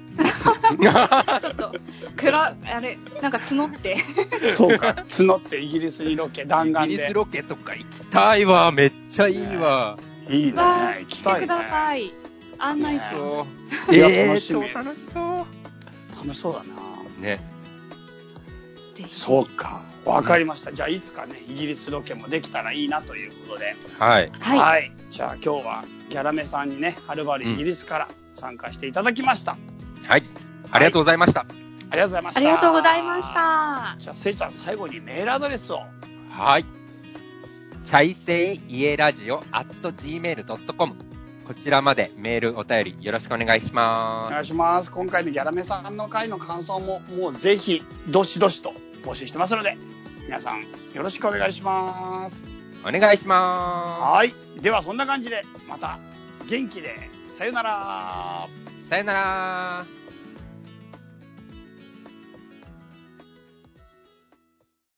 [1.41, 1.73] ちょっと、
[2.17, 3.97] くら、あれ、なんか募って。
[4.55, 6.97] そうか、募ってイギリスにロケ、弾イ丸で。
[6.97, 8.71] ギリスロケとか行きたいわ。
[8.71, 9.97] めっちゃいいわ。
[10.29, 11.39] いいね行き来たいね。
[11.41, 12.11] てください。
[12.59, 13.15] 案内します。
[13.15, 13.47] そ
[13.89, 13.95] う。
[13.95, 15.47] いやえー、楽しみ超楽しそ
[16.17, 16.65] 楽しそうだな。
[17.19, 17.21] う。
[17.21, 17.39] ね。
[19.09, 19.81] そうか。
[20.05, 20.71] わかりました。
[20.71, 23.75] じゃあ、いつかね、イギリスロケもできたらいいなということで。
[23.99, 24.31] はい。
[24.39, 24.91] はい。
[25.09, 29.57] じゃあ、今日はギャラメさんにね、はるばるイギリスから参加していただきました。
[30.07, 30.23] はい。
[30.71, 31.45] ありがとうございました。
[31.91, 32.39] ありがとうございました。
[32.39, 33.27] ありがとうございまし。
[33.33, 33.95] た。
[33.99, 35.83] じゃあ、せいちゃん、最後にメールアドレスを。
[36.31, 36.65] はい。
[37.85, 40.95] チャイセイイエラジオ at gmail.com
[41.45, 44.91] こちらまでメールお便りよろしくお願いしおま願いします。
[44.91, 48.73] 今回のギャラメさんの回の感想も、もうぜひ、どしどしと
[49.03, 49.77] 募集してますので、
[50.25, 50.61] 皆さん、
[50.93, 52.37] よろしくお願いします。
[52.37, 52.43] す。
[52.85, 54.33] お願いしまはい。
[54.61, 55.97] では、そんな感じで、また、
[56.47, 56.95] 元気で、
[57.37, 58.47] さよなら。
[58.83, 58.89] す。
[58.89, 60.00] さよなら。